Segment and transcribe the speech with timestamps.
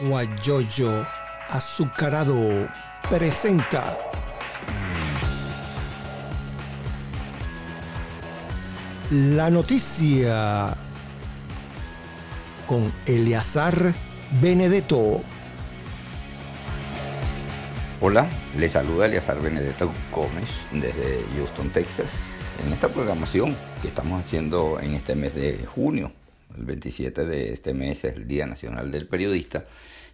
[0.00, 1.06] Guayoyo
[1.50, 2.68] Azucarado
[3.08, 3.98] presenta
[9.10, 10.76] la noticia
[12.66, 13.92] con Eleazar
[14.40, 15.20] Benedetto.
[18.00, 24.78] Hola, les saluda Eleazar Benedetto Gómez desde Houston, Texas, en esta programación que estamos haciendo
[24.80, 26.12] en este mes de junio.
[26.60, 29.64] El 27 de este mes es el Día Nacional del Periodista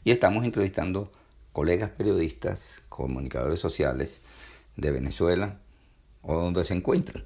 [0.04, 1.10] y estamos entrevistando
[1.50, 4.20] colegas periodistas, comunicadores sociales
[4.76, 5.58] de Venezuela
[6.22, 7.24] o donde se encuentran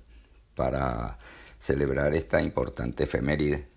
[0.55, 1.19] para
[1.59, 3.69] celebrar esta importante efeméride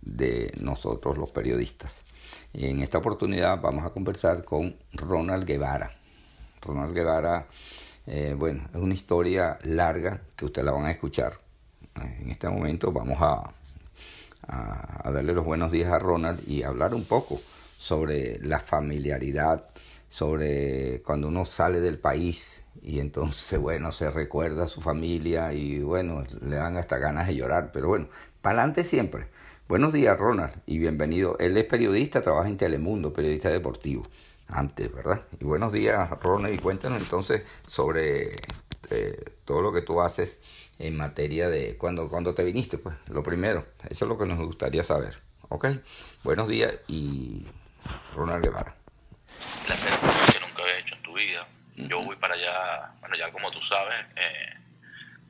[0.00, 2.06] de nosotros los periodistas.
[2.54, 5.94] Y en esta oportunidad vamos a conversar con Ronald Guevara.
[6.62, 7.48] Ronald Guevara,
[8.06, 11.34] eh, bueno, es una historia larga que ustedes la van a escuchar.
[11.96, 13.52] En este momento vamos a,
[14.48, 17.40] a, darle los buenos días a Ronald y hablar un poco
[17.78, 19.64] sobre la familiaridad
[20.08, 25.80] sobre cuando uno sale del país y entonces, bueno, se recuerda a su familia y
[25.80, 28.08] bueno, le dan hasta ganas de llorar, pero bueno,
[28.42, 29.28] para adelante siempre.
[29.68, 31.36] Buenos días, Ronald, y bienvenido.
[31.40, 34.06] Él es periodista, trabaja en Telemundo, periodista deportivo,
[34.46, 35.22] antes, ¿verdad?
[35.40, 38.36] Y buenos días, Ronald, y cuéntanos entonces sobre
[38.90, 40.40] eh, todo lo que tú haces
[40.78, 44.38] en materia de cuando, cuando te viniste, pues, lo primero, eso es lo que nos
[44.38, 45.66] gustaría saber, ¿ok?
[46.22, 47.46] Buenos días y
[48.14, 48.76] Ronald Guevara
[49.68, 49.98] la serie
[50.32, 51.46] que nunca había hecho en tu vida.
[51.76, 54.54] Yo voy para allá, bueno, ya como tú sabes, eh,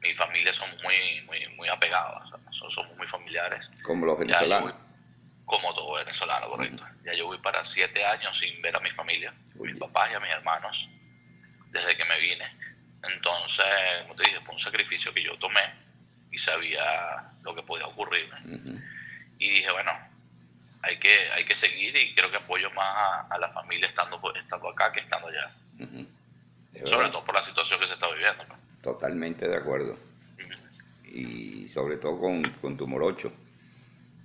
[0.00, 2.30] mi familia somos muy, muy, muy apegados,
[2.68, 3.68] somos muy familiares.
[3.82, 4.74] Como los venezolanos.
[5.44, 6.84] como todo venezolano, correcto.
[7.04, 10.14] Ya yo voy para siete años sin ver a mi familia, a mis papás y
[10.14, 10.88] a mis hermanos,
[11.70, 12.44] desde que me vine.
[13.12, 13.64] Entonces,
[14.02, 15.60] como te dije, fue un sacrificio que yo tomé
[16.30, 18.30] y sabía lo que podía ocurrir.
[19.38, 19.92] Y dije, bueno,
[20.82, 24.68] hay que, hay que seguir y creo que apoyo más a, la familia estando, estando
[24.68, 25.50] acá que estando allá.
[26.84, 28.44] Sobre todo por la situación que se está viviendo.
[28.82, 29.96] Totalmente de acuerdo.
[31.04, 33.32] Y sobre todo con, con tu morocho.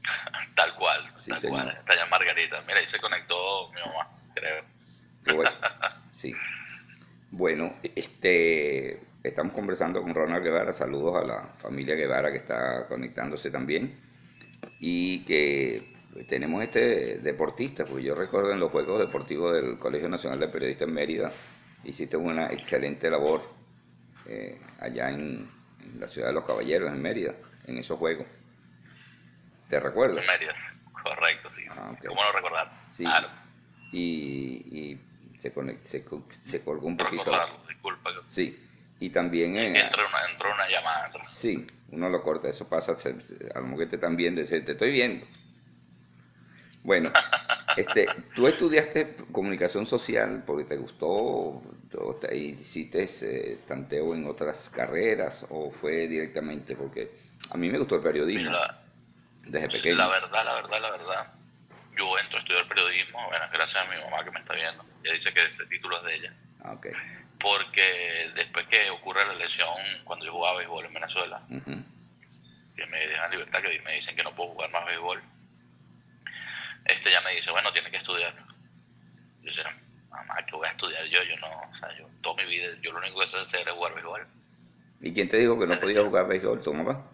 [0.55, 1.69] tal cual, tal cual.
[1.69, 2.61] Está allá Margarita.
[2.67, 4.63] Mira, ahí se conectó mi mamá, creo.
[5.35, 5.51] Bueno,
[6.11, 6.35] sí.
[7.31, 10.73] Bueno, este, estamos conversando con Ronald Guevara.
[10.73, 13.97] Saludos a la familia Guevara que está conectándose también.
[14.79, 15.91] Y que
[16.27, 20.87] tenemos este deportista, porque yo recuerdo en los Juegos Deportivos del Colegio Nacional de Periodistas
[20.89, 21.31] en Mérida,
[21.85, 23.41] hiciste una excelente labor
[24.25, 25.49] eh, allá en,
[25.97, 27.33] la ciudad de los Caballeros, en Mérida,
[27.65, 28.27] en esos Juegos.
[29.69, 30.19] ¿Te recuerdas?
[30.19, 30.53] En Mérida,
[31.03, 31.63] correcto, sí.
[31.71, 32.71] Ah, ¿Cómo no recordar?
[32.91, 33.03] Sí.
[33.03, 33.29] Claro.
[33.91, 34.97] Y,
[35.41, 36.03] se,
[36.43, 37.31] se, colgó un poquito.
[37.67, 38.11] disculpa.
[38.27, 38.67] Sí.
[38.99, 39.57] Y también...
[39.57, 41.11] En, entró, una, entró una llamada.
[41.23, 44.91] Sí, uno lo corta, eso pasa, a lo mejor que te están viendo, te estoy
[44.91, 45.25] viendo.
[46.83, 47.11] Bueno,
[47.77, 54.69] este, ¿tú estudiaste comunicación social porque te gustó o te hiciste eh, tanteo en otras
[54.69, 57.11] carreras o fue directamente porque
[57.51, 58.57] a mí me gustó el periodismo
[59.47, 59.97] desde pequeño?
[59.97, 61.33] La verdad, la verdad, la verdad.
[62.01, 64.83] Yo entro a estudiar periodismo, bueno, gracias a mi mamá que me está viendo.
[65.03, 66.33] Ella dice que ese título es de ella.
[66.63, 66.93] Ah, okay.
[67.39, 69.69] Porque después que ocurre la lesión,
[70.03, 71.43] cuando yo jugaba béisbol en Venezuela,
[72.75, 75.21] que me dejan libertad, que me dicen que no puedo jugar más béisbol,
[76.85, 78.33] este ya me dice, bueno, tiene que estudiar.
[79.41, 79.77] Yo decía,
[80.09, 81.21] mamá, ¿qué voy a estudiar yo?
[81.21, 83.75] Yo no, o sea, yo toda mi vida, yo lo único que sé hacer es
[83.75, 84.25] jugar béisbol.
[85.01, 87.05] ¿Y quién te dijo que no podía jugar béisbol, tu mamá?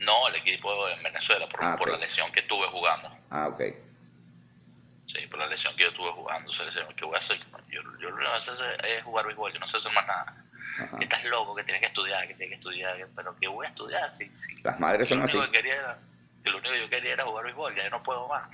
[0.00, 1.94] No, el equipo en Venezuela, por, Ah, por ok.
[1.96, 3.10] la lesión que tuve jugando.
[3.30, 3.62] Ah, ok.
[5.06, 6.52] Sí, por la lesión que yo tuve jugando.
[6.52, 7.38] Se le decía, ¿qué voy a hacer?
[7.68, 10.06] Yo, yo lo único que sé hacer es jugar béisbol, yo no sé hacer más
[10.06, 10.44] nada.
[10.82, 10.98] Ajá.
[10.98, 13.66] Que estás loco, que tienes que estudiar, que tienes que estudiar, que- pero ¿qué voy
[13.66, 14.10] a estudiar?
[14.12, 14.54] Sí, sí.
[14.62, 15.36] Las madres son lo así.
[15.36, 15.98] único que quería era,
[16.42, 18.48] que lo único que yo quería era jugar béisbol, ya no puedo más.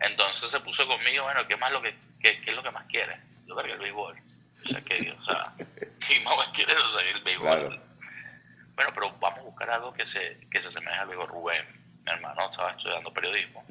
[0.00, 2.86] Entonces se puso conmigo, bueno, ¿qué más lo que, qué, qué es lo que más
[2.86, 3.18] quieres?
[3.46, 4.16] Yo creo que el béisbol.
[4.64, 5.52] O sea, que, o sea,
[6.08, 7.46] ¿qué más quiere o sea, el béisbol?
[7.68, 7.87] Claro.
[8.78, 11.26] Bueno, pero vamos a buscar algo que se, que se asemeje al béisbol.
[11.26, 11.66] Rubén,
[12.04, 13.64] mi hermano, estaba estudiando periodismo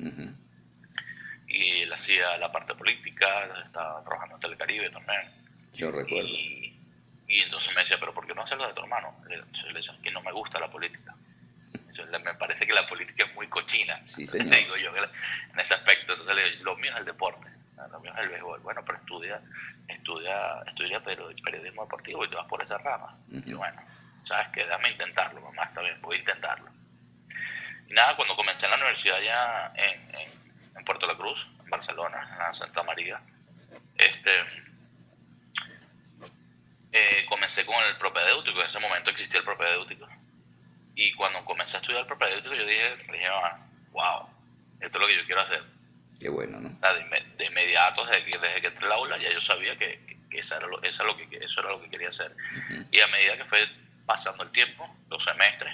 [1.47, 5.21] y él hacía la parte política, estaba trabajando en Telecaribe también.
[5.75, 6.27] Yo recuerdo.
[6.27, 6.77] Y,
[7.25, 9.15] y entonces me decía, pero ¿por qué no hacerlo de tu hermano?
[9.29, 11.15] Entonces le decía, que no me gusta la política.
[12.21, 14.01] Me parece que la política es muy cochina.
[14.03, 14.57] Sí, señor.
[14.57, 16.11] Digo yo en ese aspecto.
[16.11, 17.47] Entonces le digo, lo mío es el deporte,
[17.91, 18.59] lo mío es el béisbol.
[18.59, 19.41] Bueno, pero estudia,
[19.87, 23.15] estudia, estudia pero periodismo deportivo y te vas por esa rama.
[23.31, 23.57] Y Ujú.
[23.59, 23.81] bueno,
[24.27, 26.69] sabes que déjame intentarlo, mamá, está bien, voy a intentarlo.
[27.87, 30.29] Y nada, cuando comencé en la universidad ya en, en,
[30.77, 33.21] en Puerto La Cruz, en Barcelona, en Santa María,
[33.97, 34.31] este,
[36.91, 40.07] eh, comencé con el propedéutico, en ese momento existía el propedéutico.
[40.95, 43.59] Y cuando comencé a estudiar el propedéutico, yo dije, dije "Ah,
[43.91, 44.29] wow,
[44.79, 45.63] esto es lo que yo quiero hacer.
[46.19, 46.69] Qué bueno, ¿no?
[47.37, 50.67] De, inmediato, desde que, desde que entré al aula, ya yo sabía que, eso, era
[50.67, 52.35] lo, eso, lo que, eso era lo que quería hacer.
[52.91, 53.67] Y a medida que fue
[54.07, 55.73] pasando el tiempo, los semestres,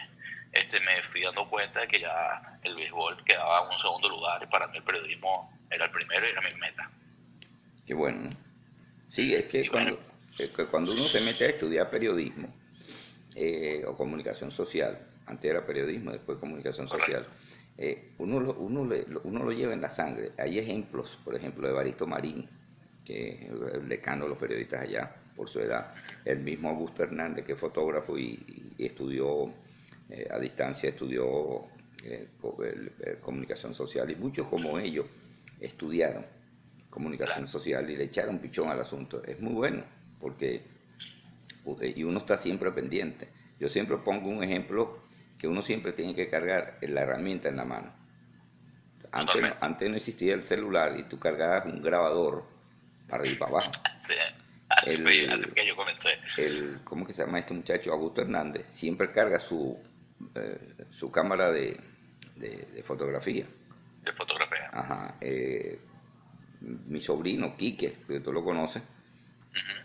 [0.51, 4.43] este, me fui dando cuenta de que ya el béisbol quedaba en un segundo lugar
[4.43, 6.89] y para mí el periodismo era el primero y era mi meta.
[7.85, 8.29] Qué bueno.
[9.07, 9.99] Sí, es que, cuando,
[10.69, 12.53] cuando uno se mete a estudiar periodismo
[13.35, 17.27] eh, o comunicación social, antes era periodismo, después comunicación social,
[17.77, 18.81] eh, uno, lo, uno,
[19.23, 20.31] uno lo lleva en la sangre.
[20.37, 22.49] Hay ejemplos, por ejemplo, de Baristo Marín,
[23.05, 25.93] que es el decano de los periodistas allá, por su edad.
[26.25, 29.49] El mismo Augusto Hernández, que es fotógrafo y, estudió
[30.09, 31.67] eh, a distancia, estudió
[32.03, 32.29] eh,
[33.21, 35.05] comunicación social, y muchos como ellos
[35.59, 36.25] estudiaron
[36.89, 39.23] comunicación social y le echaron pichón al asunto.
[39.23, 39.83] Es muy bueno,
[40.19, 40.61] porque
[41.95, 43.29] y uno está siempre pendiente.
[43.59, 44.99] Yo siempre pongo un ejemplo
[45.37, 47.93] que uno siempre tiene que cargar la herramienta en la mano.
[49.11, 52.45] Antes, antes no existía el celular y tú cargabas un grabador
[53.07, 53.71] para ir para abajo.
[55.31, 56.09] Así, que yo comencé.
[56.37, 57.91] El, ¿Cómo que se llama este muchacho?
[57.91, 58.67] Augusto Hernández.
[58.67, 59.77] Siempre carga su,
[60.35, 61.79] eh, su cámara de,
[62.35, 63.45] de, fotografía.
[64.03, 64.69] De fotografía.
[64.71, 65.15] Ajá.
[65.21, 65.79] Eh,
[66.61, 69.83] mi sobrino, Quique, que tú lo conoces, uh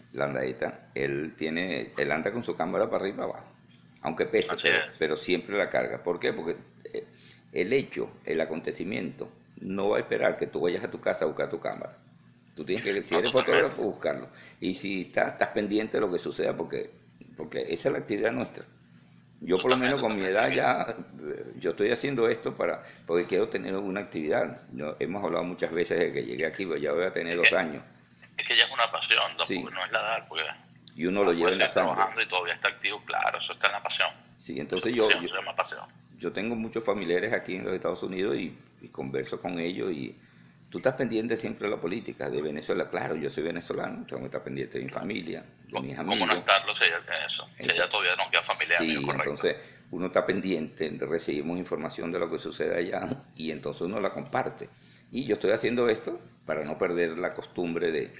[0.95, 3.59] él, tiene, él anda con su cámara para arriba y para abajo
[4.03, 4.57] aunque pese,
[4.99, 6.03] pero, siempre la carga.
[6.03, 6.33] ¿Por qué?
[6.33, 6.57] Porque
[6.93, 7.07] eh,
[7.53, 9.31] el hecho, el acontecimiento,
[9.61, 11.97] no va a esperar que tú vayas a tu casa a buscar tu cámara.
[12.59, 14.31] Tú tienes que, si eres fotógrafo, buscarlo.
[14.59, 16.91] Y si estás, estás pendiente de lo que suceda, porque,
[17.37, 18.65] porque esa es la actividad nuestra.
[19.41, 23.27] Yo por lo menos con mi edad ya, eh, yo estoy haciendo esto para, porque
[23.27, 24.61] quiero tener una actividad.
[24.99, 27.81] hemos hablado muchas veces de que llegué aquí, pues ya voy a tener dos años.
[28.37, 30.43] Es que ya es una pasión, no, no es la edad, porque
[30.97, 31.95] y uno lo lleva en la sangre.
[31.95, 34.09] trabajando y todavía está activo, claro, eso está en la pasión.
[34.37, 35.09] Sí, entonces yo,
[36.19, 38.59] yo, tengo muchos familiares aquí en los Estados Unidos y,
[38.91, 40.19] converso con ellos y
[40.71, 42.89] tú estás pendiente siempre de la política de Venezuela.
[42.89, 46.19] Claro, yo soy venezolano, tengo que estar pendiente de mi familia, de mis amigos.
[46.21, 47.49] ¿Cómo no estarlo si ella eso?
[47.57, 48.79] Si ella todavía no queda familiar.
[48.79, 49.57] Sí, entonces
[49.91, 54.69] uno está pendiente, recibimos información de lo que sucede allá y entonces uno la comparte.
[55.11, 58.13] Y yo estoy haciendo esto para no perder la costumbre de,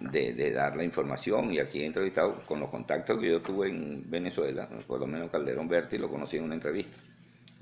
[0.00, 1.52] de, dar la información.
[1.52, 5.30] Y aquí he entrevistado con los contactos que yo tuve en Venezuela, por lo menos
[5.30, 6.98] Calderón Berti lo conocí en una entrevista.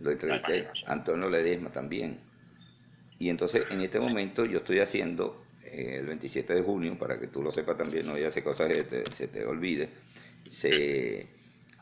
[0.01, 2.28] Lo entrevisté, Antonio Ledesma también.
[3.19, 7.27] Y entonces en este momento yo estoy haciendo, eh, el 27 de junio, para que
[7.27, 9.89] tú lo sepas también, no ya hace cosas que se te olvide,
[10.51, 11.21] se,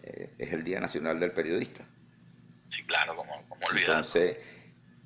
[0.03, 1.87] eh, es el Día Nacional del Periodista.
[2.71, 4.38] Sí, claro, como, como Entonces,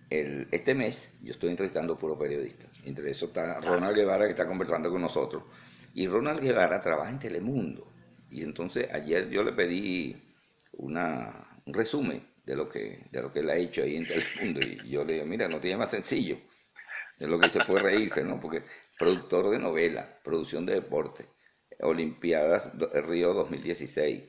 [0.08, 2.70] este mes yo estoy entrevistando puro periodistas.
[2.84, 5.44] Entre eso está Ronald Guevara que está conversando con nosotros.
[5.94, 7.86] Y Ronald Guevara trabaja en Telemundo.
[8.30, 10.16] Y entonces ayer yo le pedí
[10.72, 14.60] una, un resumen de lo, que, de lo que él ha hecho ahí en Telemundo.
[14.84, 16.36] Y yo le digo, mira, no tiene más sencillo.
[17.16, 18.40] De lo que se fue reírse, ¿no?
[18.40, 18.64] Porque
[18.98, 21.26] productor de novela, producción de deporte,
[21.80, 22.72] Olimpiadas
[23.06, 24.22] Río 2016,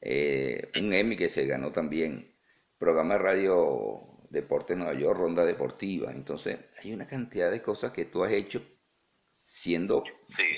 [0.00, 2.34] eh, un Emmy que se ganó también,
[2.78, 6.10] programa de radio Deporte Nueva York, Ronda Deportiva.
[6.10, 8.60] Entonces, hay una cantidad de cosas que tú has hecho
[9.34, 10.02] siendo,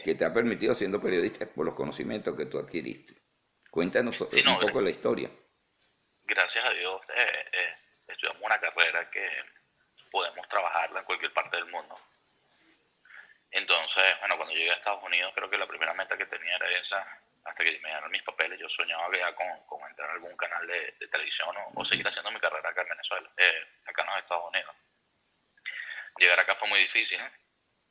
[0.04, 3.14] que te ha permitido siendo periodista por los conocimientos que tú adquiriste.
[3.70, 5.30] Cuéntanos un poco la historia.
[6.30, 7.74] Gracias a Dios, eh, eh,
[8.06, 9.28] estudiamos una carrera que
[10.12, 12.00] podemos trabajarla en cualquier parte del mundo.
[13.50, 16.70] Entonces, bueno, cuando llegué a Estados Unidos, creo que la primera meta que tenía era
[16.78, 17.04] esa,
[17.44, 20.64] hasta que me dieron mis papeles, yo soñaba ya con, con entrar a algún canal
[20.68, 24.48] de, televisión o, seguir haciendo mi carrera acá en Venezuela, eh, acá en los Estados
[24.50, 24.76] Unidos.
[26.16, 27.20] Llegar acá fue muy difícil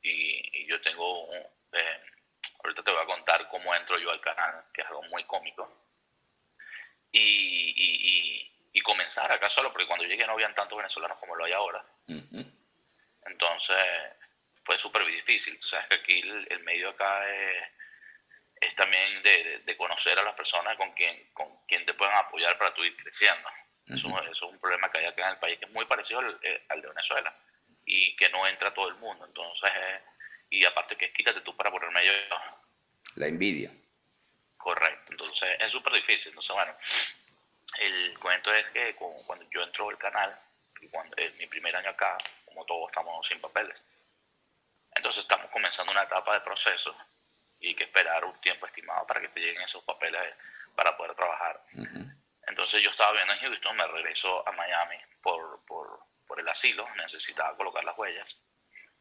[0.00, 2.02] y, yo tengo, un, eh,
[2.64, 5.76] ahorita te voy a contar cómo entro yo al canal, que es algo muy cómico.
[7.12, 7.39] Y
[9.10, 11.84] comenzar acá solo, porque cuando llegué no habían tantos venezolanos como lo hay ahora.
[13.26, 13.76] Entonces
[14.64, 15.58] fue súper difícil.
[15.58, 17.64] Tú sabes que aquí el, el medio acá es
[18.60, 22.58] es también de, de, conocer a las personas con quien, con quien te puedan apoyar
[22.58, 23.48] para tu ir creciendo.
[23.86, 26.38] eso, es un problema que hay acá en el país que es muy parecido al,
[26.42, 27.34] eh, de Venezuela
[27.86, 29.24] y que no entra todo el mundo.
[29.24, 30.00] Entonces, eh,
[30.50, 32.12] y aparte que quítate tú para ponerme yo.
[33.14, 33.72] La envidia.
[34.58, 36.28] Correcto, entonces es súper difícil.
[36.28, 36.76] Entonces, bueno,
[37.78, 40.38] el cuento es que cuando yo entro al canal,
[40.90, 43.76] cuando, en mi primer año acá, como todos estamos sin papeles,
[44.94, 46.94] entonces estamos comenzando una etapa de proceso
[47.60, 50.34] y que esperar un tiempo estimado para que te lleguen esos papeles
[50.74, 51.62] para poder trabajar.
[52.46, 56.88] Entonces yo estaba viendo en Houston, me regreso a Miami por, por, por, el asilo,
[56.96, 58.36] necesitaba colocar las huellas.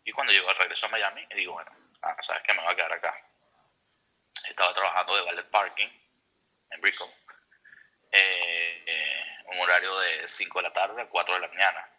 [0.03, 1.71] Y cuando llego al regreso a Miami, digo, bueno,
[2.03, 2.53] ah, ¿sabes qué?
[2.53, 3.15] Me voy a quedar acá.
[4.47, 5.89] Estaba trabajando de valet parking
[6.71, 7.09] en Brickell.
[8.11, 11.89] Eh, eh, un horario de 5 de la tarde a 4 de la mañana.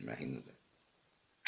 [0.00, 0.52] imagínate.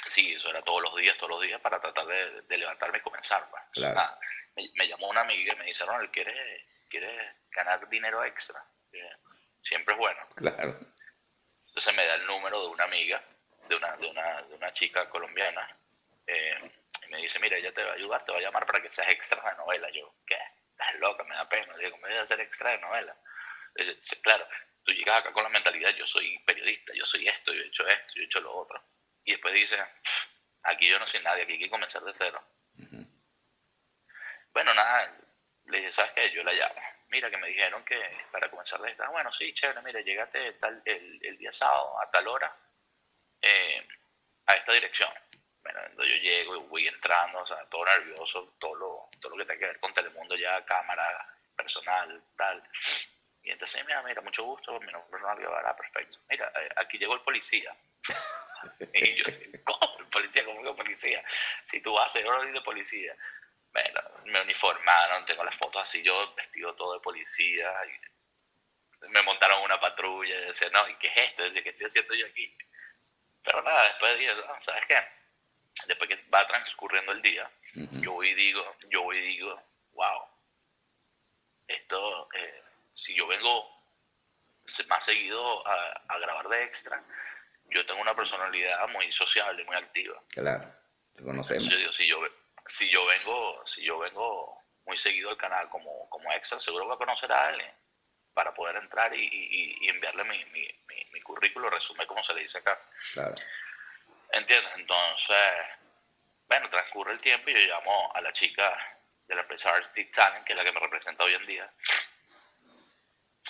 [0.05, 3.49] así, eso era todos los días, todos los días para tratar de, levantarme y comenzar.
[3.51, 4.73] Pues.
[4.75, 8.63] me, llamó una amiga y me dice, Ronald, ¿quieres, ¿quieres ganar dinero extra?
[9.63, 10.21] Siempre es bueno.
[10.37, 10.79] Claro.
[11.67, 13.23] Entonces me da el número de una amiga,
[13.69, 15.69] de una, de una, de una chica colombiana,
[16.27, 16.71] eh,
[17.05, 18.91] y me dice, mira, ella te va a ayudar, te va a llamar para que
[18.91, 19.91] seas extra de novela.
[19.91, 20.37] Yo, ¿qué?
[20.71, 21.77] Estás loca, me da pena.
[21.77, 23.17] Digo, ¿me voy a hacer extra de novela?
[24.23, 24.47] Claro,
[24.85, 27.87] tú llegas acá con la mentalidad, yo soy periodista, yo soy esto, yo he hecho
[27.87, 28.83] esto, yo he hecho lo otro.
[29.25, 29.77] Y después dice,
[30.63, 32.43] aquí yo no soy nadie, aquí hay que comenzar de cero.
[34.53, 35.19] Bueno, nada,
[35.67, 36.31] le dije, ¿sabes qué?
[36.33, 36.81] Yo la llamo.
[37.09, 38.01] Mira, que me dijeron que
[38.31, 42.27] para comenzar de esta, bueno, sí, chévere, mira, llegate tal, el, día sábado a tal
[42.29, 42.57] hora
[43.41, 43.87] eh,
[44.47, 45.11] a esta dirección.
[45.63, 49.45] Bueno, yo llego y voy entrando, o sea, todo nervioso, todo lo, todo lo que
[49.45, 51.27] tiene que ver con Telemundo ya, cámara,
[51.57, 52.63] personal, tal.
[53.45, 56.19] Y entonces, mira, mira, mucho gusto, mi nombre es Ronald Guevara, perfecto.
[56.31, 57.77] Mira, eh, aquí llegó el policía.
[58.95, 59.25] y yo,
[59.65, 59.99] ¿cómo?
[59.99, 60.45] ¿El policía?
[60.47, 61.23] ¿Cómo que policía?
[61.67, 63.15] Si tú vas a hacer de policía.
[63.71, 67.71] Bueno, me uniformaron, tengo las fotos así, yo vestido todo de policía.
[67.87, 71.43] Y me montaron una patrulla y decía, no, ¿y qué es esto?
[71.43, 72.57] Decía, ¿qué estoy haciendo yo aquí?
[73.43, 74.97] Pero nada, después dije, ¿sabes qué?
[75.87, 80.29] Después que va transcurriendo el día, yo voy y digo, yo voy y digo, wow,
[81.67, 82.29] esto...
[82.33, 83.75] Eh, si yo vengo
[84.89, 87.03] más seguido a, grabar de extra,
[87.67, 90.21] yo tengo una personalidad muy sociable, muy activa.
[90.31, 90.73] Claro,
[91.15, 91.65] te conocemos.
[91.65, 92.21] si, yo,
[92.67, 96.95] si, yo vengo, si yo vengo muy seguido al canal como, como extra, seguro que
[96.95, 97.73] a conocer a alguien
[98.33, 100.69] para poder entrar y, enviarle mi, mi,
[101.13, 102.79] mi, currículo, resume como se le dice acá.
[103.13, 103.35] Claro.
[104.33, 104.73] ¿Entiendes?
[104.77, 105.37] Entonces,
[106.49, 108.77] bueno, transcurre el tiempo y yo llamo a la chica
[109.29, 111.73] de la empresa Artistic Talent, que es la que me representa hoy en día,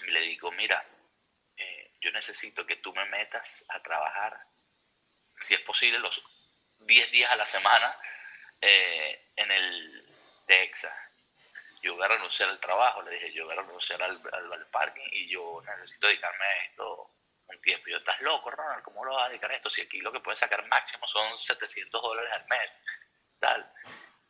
[0.07, 0.85] y le digo, mira,
[1.57, 4.39] eh, yo necesito que tú me metas a trabajar,
[5.39, 6.23] si es posible, los
[6.81, 7.99] 10 días a la semana
[8.61, 10.07] eh, en el
[10.47, 10.93] TEXA.
[11.83, 15.07] Yo voy a renunciar al trabajo, le dije, yo voy a renunciar al, al, parking
[15.13, 17.11] y yo necesito dedicarme a esto
[17.47, 17.89] un tiempo.
[17.89, 18.83] Yo, ¿estás loco, Ronald?
[18.83, 19.69] ¿Cómo lo vas a dedicar a esto?
[19.69, 22.83] Si aquí lo que puedes sacar máximo son 700 dólares al mes,
[23.39, 23.71] tal.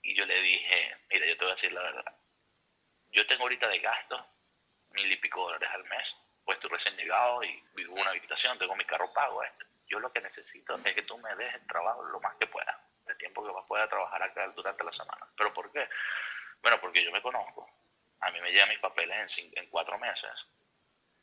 [0.03, 2.19] Y yo le dije, mira, yo te voy a decir la verdad.
[3.11, 4.34] Yo tengo ahorita de gasto
[4.95, 8.59] mil y pico dólares al mes, pues estoy recién llegado y vivo en una habitación,
[8.59, 9.43] tengo mi carro pago.
[9.87, 12.81] Yo lo que necesito es que tú me dejes el trabajo lo más que pueda,
[13.07, 15.27] el tiempo que más pueda trabajar acá durante la semana.
[15.37, 15.89] ¿Pero por qué?
[16.63, 17.69] Bueno, porque yo me conozco.
[18.21, 20.31] A mí me llegan mis papeles en, en cuatro meses.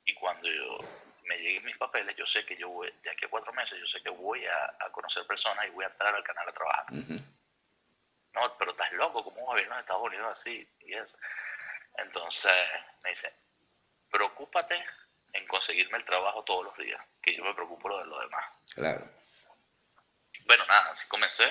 [0.05, 0.79] Y cuando yo
[1.23, 3.87] me lleguen mis papeles, yo sé que yo voy, de aquí a cuatro meses, yo
[3.87, 6.85] sé que voy a, conocer personas y voy a entrar al canal a trabajar.
[8.33, 10.67] No, pero estás loco, ¿cómo vas a venir a Estados Unidos así?
[10.79, 11.17] Y eso.
[11.97, 12.53] Entonces
[13.03, 13.33] me dice,
[14.12, 14.75] preocúpate
[15.34, 18.46] en conseguirme el trabajo todos los días, que yo me preocupo de lo demás.
[18.75, 19.10] Claro.
[20.46, 21.50] Bueno, nada, así comencé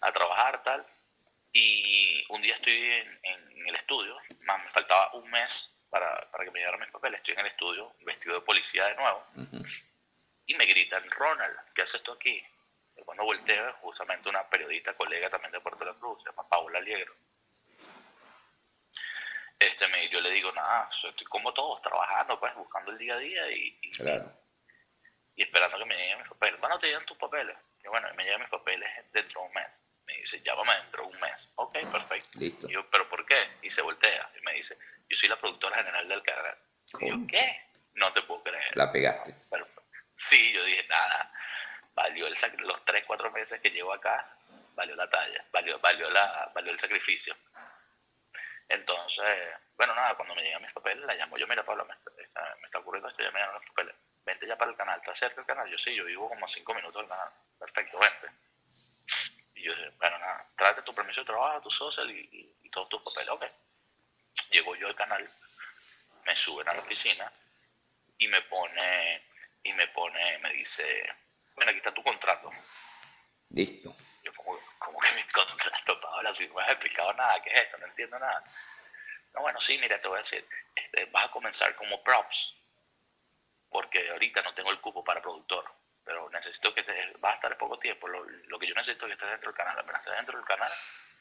[0.00, 0.86] a trabajar tal.
[1.52, 2.76] Y un día estoy
[3.22, 7.18] en, el estudio, más me faltaba un mes para, que me llegaran mis papeles.
[7.18, 9.26] Estoy en el estudio, vestido de policía de nuevo.
[10.46, 12.42] Y me gritan, Ronald, ¿qué haces tú aquí?
[12.96, 16.80] Y cuando volteo, justamente una periodista, colega también de Puerto La Cruz, se llama Paula
[16.80, 17.14] Liegro
[19.58, 23.18] este me, yo le digo, nada, estoy como todos, trabajando, pues, buscando el día a
[23.18, 26.60] día y, y, esperando que me lleguen mis papeles.
[26.60, 27.56] Bueno, te llegan tus papeles.
[27.84, 29.80] Y bueno, me llegan mis papeles dentro de un mes.
[30.06, 31.48] Me dice, llámame dentro de un mes.
[31.56, 32.38] Ok, perfecto.
[32.38, 32.68] Listo.
[32.68, 33.58] Y yo, ¿pero por qué?
[33.62, 36.58] Y se voltea y me dice, yo soy la productora general del canal.
[37.00, 37.62] Y yo, ¿qué?
[37.94, 38.76] No te puedo creer.
[38.76, 39.34] La pegaste.
[40.16, 41.32] sí, yo dije, nada,
[41.94, 44.36] valió el los tres, cuatro meses que llevo acá,
[44.74, 47.34] valió la talla, valió, valió, la, valió el sacrificio.
[48.68, 52.56] Entonces, bueno, nada, cuando me llegan mis papeles, la llamo yo, mira, Pablo, me está,
[52.60, 53.94] me está ocurriendo esto, ya me llegan los papeles.
[54.24, 55.70] Vente ya para el canal, ¿está cerca del canal?
[55.70, 57.28] Yo sí, yo vivo como cinco minutos del canal.
[57.58, 58.28] Perfecto, vente.
[59.54, 63.02] Y yo bueno, nada, tráete tu permiso de trabajo, tu social y, y, todos tus
[63.02, 63.44] papeles, ok.
[64.50, 65.26] Llego yo al canal,
[66.26, 67.32] me suben a la oficina
[68.18, 69.22] y me pone,
[69.62, 71.08] y me pone, me dice,
[71.54, 72.50] bueno, aquí está tu contrato.
[73.50, 73.96] Listo.
[74.22, 75.85] Yo como, como que mi contrato,
[76.16, 77.76] Paola, si no me has explicado nada, ¿qué es esto?
[77.76, 78.42] No entiendo nada.
[79.34, 82.54] No, bueno, sí, mira, te voy a decir, este, vas a comenzar como props,
[83.68, 85.70] porque ahorita no tengo el cupo para productor,
[86.02, 89.12] pero necesito que te, vas a estar poco tiempo, lo, que yo necesito es que
[89.12, 90.72] estés dentro del canal, apenas estés dentro del canal,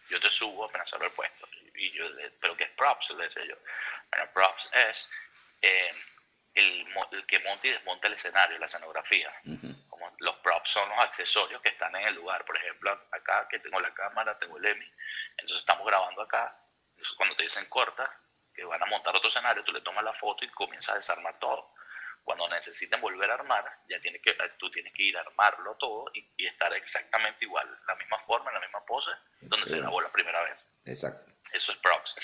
[0.08, 1.46] yo te subo apenas salga el puesto.
[1.74, 2.06] Y yo,
[2.40, 3.10] pero ¿qué es props?
[3.10, 3.58] Le decía yo.
[4.12, 5.10] Bueno, props es
[5.62, 5.92] eh,
[6.54, 9.34] el, que monta y desmonta el escenario, la escenografía.
[9.96, 12.44] Como los props son los accesorios que están en el lugar.
[12.44, 14.92] Por ejemplo, acá que tengo la cámara, tengo el EMI.
[15.38, 16.54] Entonces estamos grabando acá.
[16.90, 18.12] Entonces cuando te dicen corta,
[18.54, 21.40] que van a montar otro escenario, tú le tomas la foto y comienzas a desarmar
[21.40, 21.74] todo.
[22.26, 26.06] cuando necesiten volver a armar, ya tienes que, tú tienes que ir a armarlo todo
[26.12, 29.12] y, estar exactamente igual, la misma forma, la misma pose,
[29.42, 30.66] donde se grabó la primera vez.
[30.86, 31.32] Exacto.
[31.54, 32.16] Eso es props.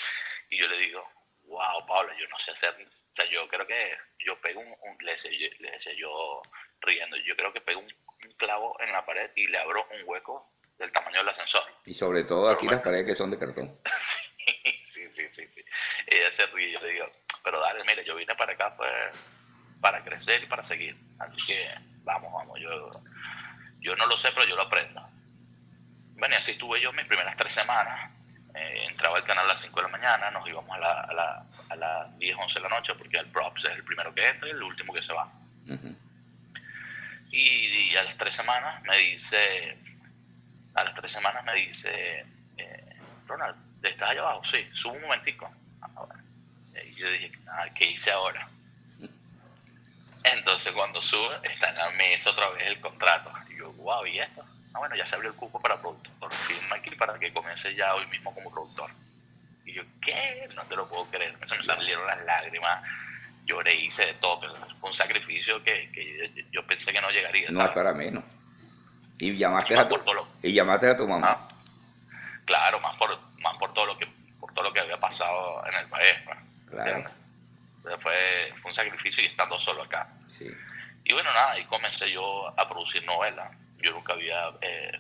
[0.49, 1.07] Y yo le digo,
[1.43, 2.75] wow, Pablo, yo no sé hacer,
[3.11, 6.41] o sea, yo creo que yo pego un, le, decía, yo
[6.79, 7.93] riendo, yo creo que pego un,
[8.37, 11.63] clavo en la pared y le abro un hueco del tamaño del ascensor.
[11.85, 13.79] Y sobre todo aquí las paredes que son de cartón.
[14.85, 15.65] sí, sí, sí, sí.
[16.07, 17.11] Ella se ríe, yo le digo,
[17.43, 18.91] pero dale, mire, yo vine para acá pues
[19.81, 20.95] para crecer y para seguir.
[21.19, 21.67] Así que
[22.03, 22.91] vamos, vamos, yo,
[23.79, 25.01] yo no lo sé, pero yo lo aprendo.
[26.13, 28.11] Bueno, y así estuve yo mis primeras tres semanas.
[28.53, 31.13] Eh, entraba al canal a las 5 de la mañana, nos íbamos a, la, a,
[31.13, 34.27] la, a las 10, 11 de la noche, porque el props es el primero que
[34.27, 35.31] entra y el último que se va.
[37.31, 39.77] y, a las tres semanas me dice,
[40.73, 42.25] a las tres semanas me dice,
[42.57, 44.43] eh, Ronald, ¿estás allá abajo?
[44.45, 45.49] Sí, subo un momentico.
[45.81, 46.07] Ah,
[46.85, 48.49] y yo dije, ah, ¿qué hice ahora?
[50.23, 53.31] Entonces cuando sube, está en la mesa otra vez el contrato.
[53.49, 54.45] Y yo, wow, ¿y esto?
[54.73, 56.33] Ah, bueno, ya se abrió el cupo para productor.
[56.33, 58.91] Firma aquí para que comience ya hoy mismo como productor.
[59.71, 60.49] Y yo, ¿qué?
[60.55, 61.35] No te lo puedo creer.
[61.45, 62.83] Se me salieron las lágrimas.
[63.45, 64.39] Lloré, hice de todo.
[64.41, 67.49] Pero fue un sacrificio que, que yo, pensé que no llegaría.
[67.49, 68.23] No es para menos.
[69.17, 69.99] Y llamaste, a tu,
[70.41, 71.27] y llamaste a tu mamá.
[71.29, 71.47] Ah,
[72.45, 74.07] claro, más por, más por todo lo que
[74.39, 76.15] por todo lo que había pasado en el país.
[76.25, 76.37] Pues.
[76.71, 77.21] Claro
[78.01, 80.07] fue, fue un sacrificio y estando solo acá.
[81.03, 83.51] Y bueno, nada, ahí comencé yo a producir novelas.
[83.81, 84.99] Yo nunca había eh,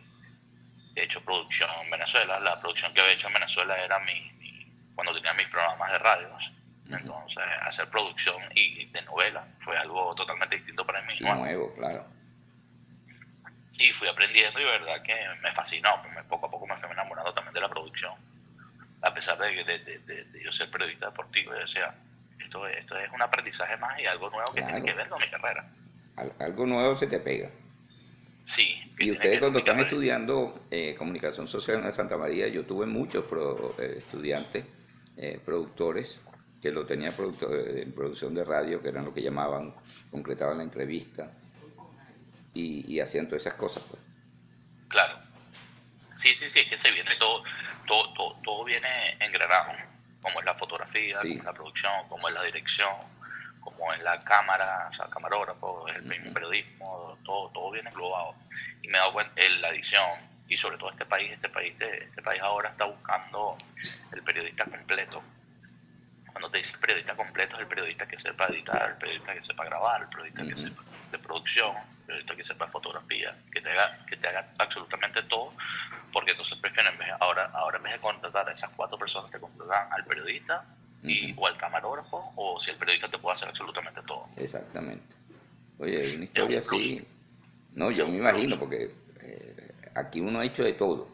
[0.95, 2.39] hecho producción en Venezuela.
[2.39, 4.30] La producción que había hecho en Venezuela era mi,
[5.03, 6.51] cuando tenía mis programas de radios.
[6.91, 11.13] Entonces, hacer producción y de novela fue algo totalmente distinto para mí.
[11.19, 12.05] Nuevo, claro.
[13.79, 15.89] Y fui aprendiendo y verdad que me fascinó.
[16.29, 18.13] Poco a poco me fui enamorando también de la producción.
[19.01, 21.95] A pesar de, de, de, de yo ser periodista deportivo, yo decía,
[22.39, 25.29] esto, esto es un aprendizaje más y algo nuevo que tiene que ver con mi
[25.29, 25.65] carrera.
[26.39, 27.49] algo nuevo se te pega.
[28.45, 28.93] Sí.
[28.99, 33.25] Y ustedes cuando están estudiando eh, comunicación social en Santa María, yo tuve muchos
[33.79, 34.65] eh, estudiantes,
[35.17, 36.19] eh, productores,
[36.61, 39.73] que lo tenían en producción de radio, que eran lo que llamaban,
[40.11, 41.31] concretaban la entrevista
[42.53, 43.83] y, hacían todas esas cosas.
[43.83, 44.01] Pues.
[44.87, 45.17] Claro.
[46.15, 47.43] Sí, sí, sí, es que se viene todo,
[47.87, 49.71] todo, todo, todo viene engranado
[50.21, 52.93] como es la fotografía, como es la producción, como es la dirección,
[53.59, 58.35] como es la cámara, o sea, el camarógrafo, el mismo periodismo, todo, todo viene englobado.
[58.81, 60.09] Y me he dado cuenta, en la edición,
[60.51, 63.55] y sobre todo este país, este país, este país ahora está buscando
[64.13, 65.23] el periodista completo.
[66.29, 69.63] Cuando te dice periodista completo, es el periodista que sepa editar, el periodista que sepa
[69.63, 74.05] grabar, el periodista que sepa de producción, el periodista que sepa fotografía, que te haga,
[74.05, 75.53] que te haga absolutamente todo
[76.11, 79.93] porque entonces prefieren, ahora, ahora en vez de contratar a esas cuatro personas, te contratan
[79.93, 80.65] al periodista
[81.01, 84.27] y, o al camarógrafo, o si el periodista te puede hacer absolutamente todo.
[84.35, 85.15] Exactamente.
[85.79, 87.07] Oye, una historia así,
[87.73, 88.91] no, yo me imagino, porque
[89.95, 91.09] aquí uno ha hecho de todo.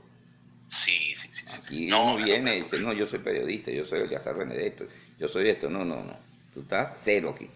[0.67, 1.45] Sí, sí, sí.
[1.55, 4.85] Aquí uno viene y dice, no, yo soy periodista, yo soy Eliazar Benedetto,
[5.17, 6.17] yo soy esto, no, no, no.
[6.53, 7.49] Tú estás cero aquí,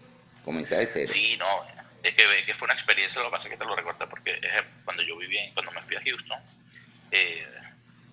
[0.44, 1.10] comenzar de cero.
[1.12, 1.46] Sí, no,
[2.02, 4.40] es que, que fue una experiencia, lo que pasa es que te lo recuerdo porque
[4.84, 6.38] cuando yo vivía, cuando me fui a Houston,
[7.10, 7.46] eh,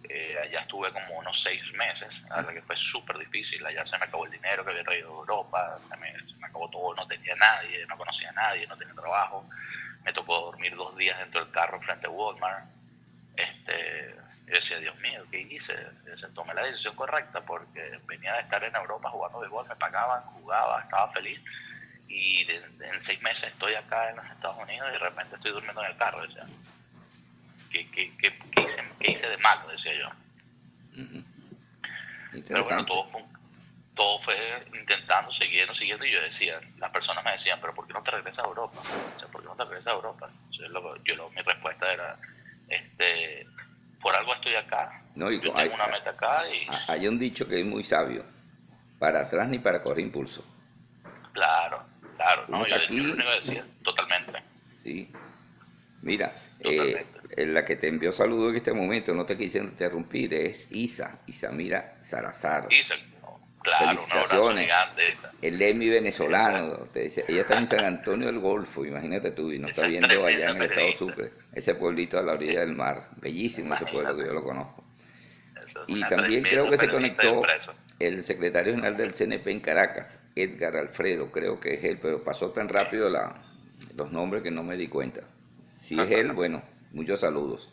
[0.10, 3.98] eh, allá estuve como unos seis meses, la verdad que fue súper difícil, allá se
[3.98, 6.14] me acabó el dinero que había traído de Europa, se me,
[6.46, 9.48] acabó todo, no tenía nadie, no conocía a nadie, no tenía trabajo,
[10.04, 12.66] me tocó dormir dos días dentro del carro frente a Walmart,
[13.60, 14.16] este,
[14.48, 15.76] yo decía, Dios mío, ¿qué hice?
[16.18, 20.24] Se tomé la decisión correcta porque venía de estar en Europa jugando béisbol, me pagaban,
[20.24, 21.40] jugaba, estaba feliz
[22.10, 25.84] y en seis meses estoy acá en los Estados Unidos y de repente estoy durmiendo
[25.84, 26.22] en el carro.
[26.24, 26.46] Decía,
[27.72, 29.70] ¿qué, qué, qué, hice, hice, de malo?
[29.70, 30.10] Decía yo.
[32.48, 33.24] Pero bueno, todo fue,
[33.96, 37.94] todo fue intentando, siguiendo, siguiendo, y yo decía, las personas me decían, pero ¿por qué
[37.94, 38.80] no te regresas a Europa?
[39.16, 40.30] O sea, ¿por qué no te regresas a Europa?
[40.50, 42.18] yo, mi respuesta era,
[42.70, 43.46] este,
[44.02, 46.42] por algo estoy acá, no, y yo tengo una meta acá.
[46.50, 46.68] Y...
[46.92, 48.24] Hay un dicho que es muy sabio,
[48.98, 50.46] para atrás ni para correr impulso.
[51.34, 51.84] Claro,
[52.16, 54.34] claro, no, yo, aquí, yo lo decía, totalmente.
[54.84, 55.12] Sí,
[56.02, 57.06] Mira, eh,
[57.38, 61.98] la que te envió saludos en este momento, no te quise interrumpir, es Isa, Isamira
[62.02, 62.72] Salazar.
[62.72, 62.96] Isa,
[63.62, 64.70] claro, Felicitaciones.
[65.42, 69.60] El Emi venezolano, te dice, ella está en San Antonio del Golfo, imagínate tú, y
[69.60, 73.10] nos está viendo allá en el estado Sucre, ese pueblito a la orilla del mar,
[73.18, 74.84] bellísimo ese pueblo que yo lo conozco.
[75.88, 77.44] Y también creo que se conectó
[78.00, 82.52] el secretario general del CNP en Caracas, Edgar Alfredo, creo que es él, pero pasó
[82.52, 83.42] tan rápido la,
[83.96, 85.22] los nombres que no me di cuenta.
[85.66, 87.72] Si es él, bueno, muchos saludos.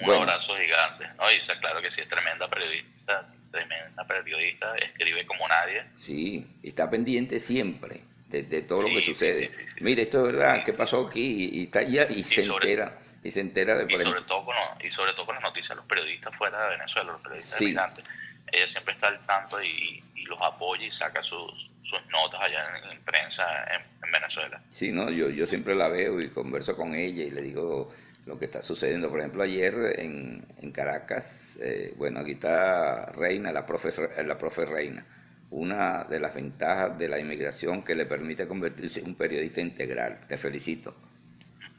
[0.00, 1.06] Un abrazo gigante.
[1.16, 5.84] No, y claro que sí, es tremenda periodista, tremenda periodista, escribe como nadie.
[5.96, 9.52] Sí, está pendiente siempre, de, todo lo que sucede.
[9.52, 11.48] sí, Mire, esto es verdad, ¿qué pasó aquí?
[11.52, 14.44] Y, está allá y, se sobre- entera, y se entera de y sobre ejemplo, todo
[14.44, 14.54] con
[14.86, 17.64] y sobre todo con las noticias los periodistas fuera de Venezuela, los periodistas Sí.
[17.66, 18.04] emigrantes.
[18.50, 22.64] Ella siempre está al tanto y, y los apoya y saca sus, sus notas allá
[22.84, 24.62] en, en prensa en, en Venezuela.
[24.70, 27.92] Sí, no, yo, yo siempre la veo y converso con ella y le digo
[28.28, 29.08] lo que está sucediendo.
[29.10, 33.90] Por ejemplo, ayer en, en Caracas, eh, bueno, aquí está Reina, la profe,
[34.24, 35.04] la profe Reina,
[35.50, 40.20] una de las ventajas de la inmigración que le permite convertirse en un periodista integral.
[40.28, 40.94] Te felicito.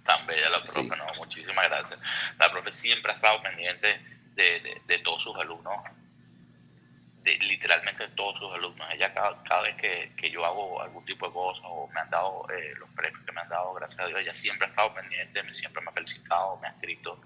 [0.06, 0.88] Tan bella la profe, Sí.
[0.90, 2.00] no, muchísimas gracias.
[2.40, 3.88] La profe siempre ha estado pendiente
[4.36, 5.76] de, de, de todos sus alumnos,
[7.30, 8.88] de literalmente todos sus alumnos.
[8.94, 12.10] Ella cada, cada vez que, que yo hago algún tipo de cosa o me han
[12.10, 14.94] dado eh, los premios que me han dado, gracias a Dios, ella siempre ha estado
[14.94, 17.20] pendiente, me, siempre me ha felicitado, me ha escrito,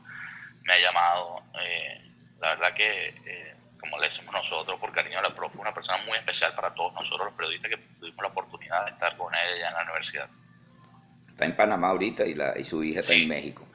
[0.64, 1.44] me ha llamado.
[1.62, 2.02] eh,
[2.40, 5.98] la verdad que, eh, como le decimos nosotros, por cariño a la profe, una persona
[6.06, 9.70] muy especial para todos nosotros los periodistas que tuvimos la oportunidad de estar con ella
[9.70, 10.30] en la universidad.
[11.30, 13.24] Está en Panamá ahorita y, la, y su hija está Sí.
[13.24, 13.66] en México.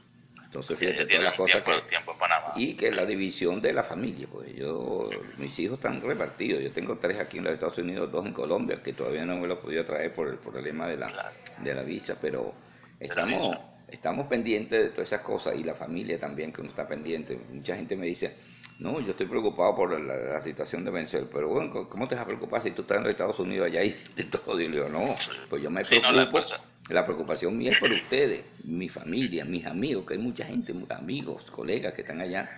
[0.45, 1.89] Entonces, fíjate todas las cosas tiempo, que...
[1.91, 2.19] tiempo en.
[2.57, 5.09] Y que la división de la familia, pues yo,
[5.39, 6.63] mis hijos están repartidos.
[6.63, 9.47] Yo tengo tres aquí en los Estados Unidos, dos en Colombia, que todavía no me
[9.47, 11.33] los he podido traer por el problema de la,
[11.63, 12.53] de la visa, pero
[13.01, 13.57] estamos.
[13.91, 17.39] Estamos pendientes de todas esas cosas y la familia también, que uno está pendiente.
[17.53, 18.35] Mucha gente me dice,
[18.81, 22.25] no, yo estoy preocupado por la, la situación de Venezuela, pero bueno, ¿cómo te vas
[22.25, 24.61] a preocupar si tú estás en los Estados Unidos allá y de todo?
[24.61, 25.15] Y le digo, no,
[25.49, 26.55] pues yo me Sí, no, la preocupo.
[26.91, 31.51] La preocupación mía es por ustedes, mi familia, mis amigos, que hay mucha gente, amigos,
[31.51, 32.49] colegas que están allá.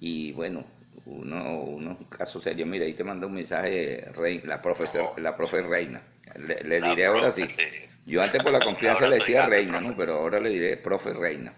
[0.00, 0.64] Y bueno,
[1.06, 2.66] uno, uno caso serio.
[2.66, 6.02] Mira, ahí te mandó un mensaje Rey- la, profesor, la profe Reina.
[6.36, 7.42] Le, le La diré ahora sí.
[7.42, 7.78] profe, sí.
[8.06, 9.88] Yo antes por la confianza Ahora le decía grande, Reina, profe.
[9.88, 9.96] ¿no?
[9.96, 11.52] Pero ahora le diré profe Reina.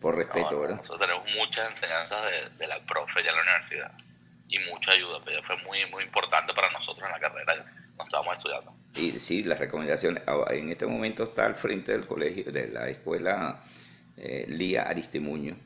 [0.00, 0.76] Por respeto, No, ¿verdad?
[0.78, 3.92] Nosotros tenemos muchas enseñanzas de, de la profe ya en la universidad
[4.48, 7.54] y mucha ayuda, pero fue muy, muy importante para nosotros en la carrera
[7.96, 8.74] cuando estábamos estudiando.
[8.94, 10.22] Y sí, las recomendaciones.
[10.26, 13.62] Ahora, En este momento está al frente del colegio, de la escuela
[14.16, 15.56] eh, Lía Aristimuño.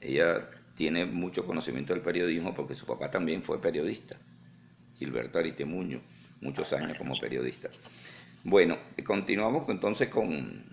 [0.00, 4.16] Ella tiene mucho conocimiento del periodismo porque su papá también fue periodista.
[4.98, 6.00] Gilberto Aristimuño,
[6.40, 7.68] muchos años como periodista.
[8.44, 10.64] Bueno, continuamos entonces con,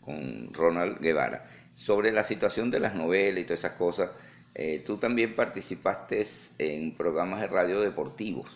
[0.00, 1.44] con Ronald Guevara.
[1.74, 4.10] Sobre la situación de las novelas y todas esas cosas,
[4.54, 6.24] eh, tú también participaste
[6.58, 8.48] en programas de radio deportivos.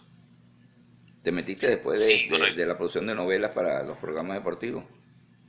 [1.23, 2.57] ¿Te metiste después de, Sí, de- correcto.
[2.61, 4.85] de la producción de novelas para los programas deportivos?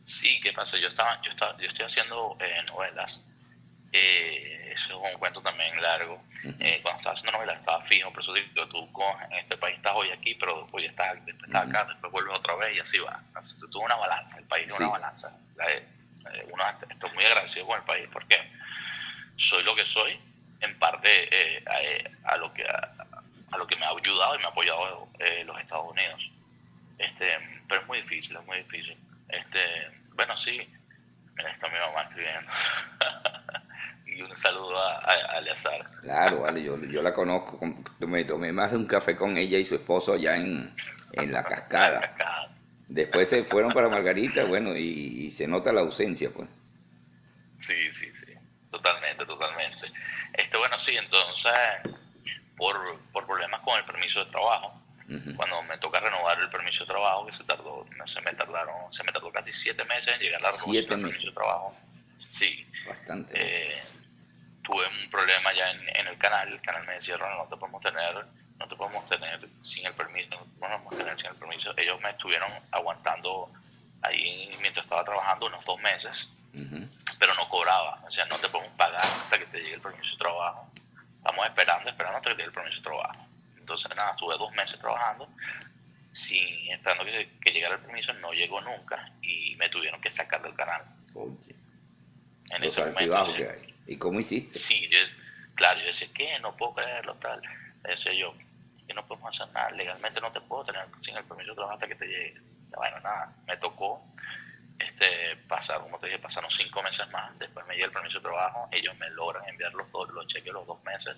[0.04, 0.78] Sí, ¿qué pasó?
[0.78, 3.26] Yo estaba, yo estaba, yo estoy haciendo eh, novelas.
[3.94, 6.24] Eh, eso es un cuento también largo.
[6.60, 8.90] Eh, cuando estaba haciendo novelas estaba fijo, por eso digo tú
[9.30, 12.56] en este país estás hoy aquí, pero hoy estás, después estás acá, después vuelves otra
[12.56, 13.22] vez y así va.
[13.36, 14.84] Así, tú tuvo una balanza, el país es Sí.
[14.84, 15.38] una balanza.
[15.56, 15.68] La-
[16.52, 18.38] uno, estoy muy agradecido con el país porque
[19.38, 20.20] soy lo que soy
[20.62, 21.08] en parte
[21.58, 22.92] eh, a, eh, a lo que a,
[23.52, 26.22] a lo que me ha ayudado y me ha apoyado eh, los Estados Unidos.
[26.98, 28.98] Este, pero es muy difícil, es muy difícil.
[29.30, 30.66] Este, bueno, sí,
[31.36, 32.50] mira, está mi mamá escribiendo.
[34.22, 35.86] y un saludo a, a, a Eleazar.
[36.02, 37.58] Claro, vale, yo, yo la conozco.
[37.60, 40.74] con- Me tomé más de un café con ella y su esposo allá en,
[41.14, 42.02] en la cascada.
[42.02, 42.50] Cascada.
[42.88, 44.82] Después se fueron para Margarita, bueno, y,
[45.28, 46.50] y se nota la ausencia, pues.
[47.58, 48.34] Sí, sí, sí,
[48.72, 49.92] totalmente, totalmente.
[50.34, 51.52] Este, bueno, sí, entonces,
[52.58, 52.76] por,
[53.14, 54.74] por problemas con el permiso de trabajo,
[55.36, 59.04] cuando me toca renovar el permiso de trabajo, que se tardó, se me tardaron, se
[59.04, 61.76] me tardó casi siete meses en llegar a la renovación del permiso de trabajo.
[62.30, 63.34] Sí, Bastante.
[63.36, 63.82] eh,
[64.64, 67.58] tuve un problema ya en, en el canal, el canal me decía, Ronald, no te
[67.58, 68.26] podemos tener,
[68.60, 71.74] no te podemos tener sin el permiso, no te podemos tener sin el permiso.
[71.78, 73.52] Ellos me estuvieron aguantando
[74.02, 76.30] ahí mientras estaba trabajando unos dos meses,
[77.20, 80.12] pero no cobraba, o sea, no te podemos pagar hasta que te llegue el permiso
[80.12, 80.68] de trabajo.
[81.18, 83.28] Estamos esperando, esperando hasta que te llegue el permiso de trabajo.
[83.58, 85.30] Entonces, nada, estuve dos meses trabajando,
[86.12, 90.42] sin, esperando que, que llegara el permiso, no llegó nunca y me tuvieron que sacar
[90.42, 90.84] del canal.
[91.14, 91.56] Oye,
[92.50, 93.71] En los ese momento, que hay.
[93.88, 94.58] ¿Y cómo hiciste?
[94.60, 95.00] Sí, yo,
[95.56, 96.40] claro, yo decía, ¿qué?
[96.40, 97.42] No puedo creerlo, tal.
[97.84, 98.34] Decía yo,
[98.88, 101.74] que no podemos hacer nada, legalmente no te puedo tener sin el permiso de trabajo
[101.76, 102.42] hasta que te llegue.
[102.76, 104.04] Bueno, nada, me tocó
[104.80, 108.24] este, pasar, como te dije, pasaron cinco meses más, después me llega el permiso de
[108.24, 111.16] trabajo, ellos me logran enviar los, dos, los cheques los dos meses.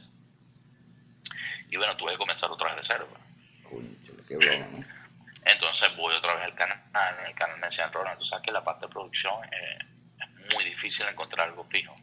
[1.70, 3.08] Y bueno, tuve que comenzar otra vez de cero.
[3.10, 3.22] pues.
[3.64, 4.86] Concho, qué broma, ¿no?
[5.46, 6.80] Entonces voy otra vez al canal,
[7.20, 9.78] en el canal me decían, Ronald, tú sabes que la parte de producción eh,
[10.20, 11.96] es muy difícil encontrar algo fijo.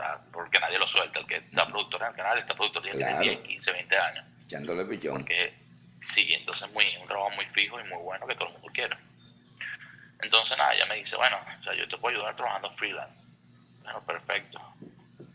[0.00, 1.20] Sea, porque nadie lo suelta.
[1.20, 3.20] El que está productor en el canal, está productor ya Claro.
[3.20, 4.24] tiene 10, 15, 20 años.
[4.46, 5.18] Echándole pichón.
[5.18, 5.54] Porque
[6.00, 8.96] sí, entonces muy, un trabajo muy fijo y muy bueno que todo el mundo quiere.
[10.22, 13.14] Entonces nada, ella me dice, bueno, o sea, yo te puedo ayudar trabajando freelance.
[13.82, 14.60] Bueno, perfecto.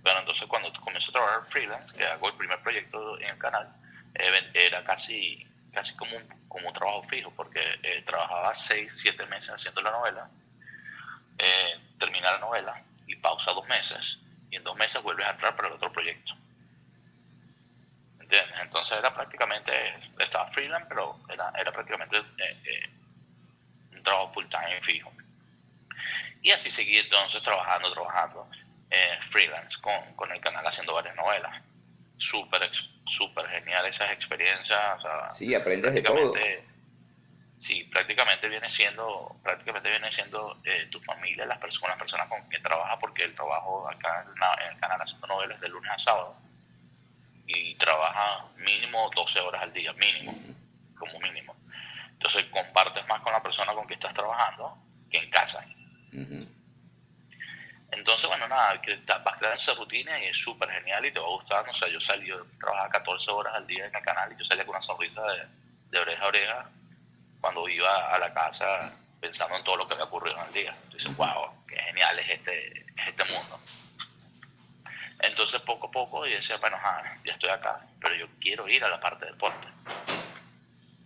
[0.03, 3.67] Pero entonces cuando comienzo a trabajar freelance, que hago el primer proyecto en el canal,
[4.15, 9.25] eh, era casi casi como un, como un trabajo fijo, porque eh, trabajaba seis, siete
[9.25, 10.29] meses haciendo la novela,
[11.37, 14.17] eh, termina la novela y pausa dos meses,
[14.55, 16.33] y en dos meses vuelves a entrar para el otro proyecto.
[18.21, 18.55] ¿Entiendes?
[18.61, 19.71] Entonces era prácticamente,
[20.17, 22.89] estaba freelance, pero era, era prácticamente eh, eh,
[23.91, 25.11] un trabajo full time fijo.
[26.41, 28.49] Y así seguí entonces trabajando, trabajando
[28.89, 31.61] eh, freelance con, con el canal haciendo varias novelas.
[32.17, 32.71] Súper,
[33.05, 34.99] súper genial esas experiencias.
[34.99, 36.33] O sea, sí, aprendes de todo.
[37.57, 42.47] Sí, prácticamente viene siendo, prácticamente viene siendo eh, tu familia, las personas, las personas con
[42.49, 44.25] quien trabajas, porque el trabajo acá
[44.61, 46.35] en el canal haciendo novelas de lunes a sábado
[47.47, 50.33] y trabaja mínimo 12 horas al día, mínimo,
[50.97, 51.55] como mínimo.
[52.11, 54.77] Entonces compartes más con la persona con quien estás trabajando
[55.09, 55.65] que en casa.
[57.91, 58.73] Entonces, bueno, nada,
[59.23, 61.71] vas creando esa rutina y es súper genial y te va gustando.
[61.71, 64.43] O sea, yo salí, yo trabajaba 14 horas al día en el canal y yo
[64.43, 65.47] salía con una sonrisa de,
[65.91, 66.69] de oreja a oreja
[67.45, 70.75] cuando iba a la casa pensando en todo lo que había ocurrido en el día.
[70.85, 73.59] Entonces, wow, qué genial es este, es este mundo.
[75.19, 76.79] Entonces poco a poco yo decía, bueno,
[77.23, 79.67] ya estoy acá, pero yo quiero ir a la parte de deporte.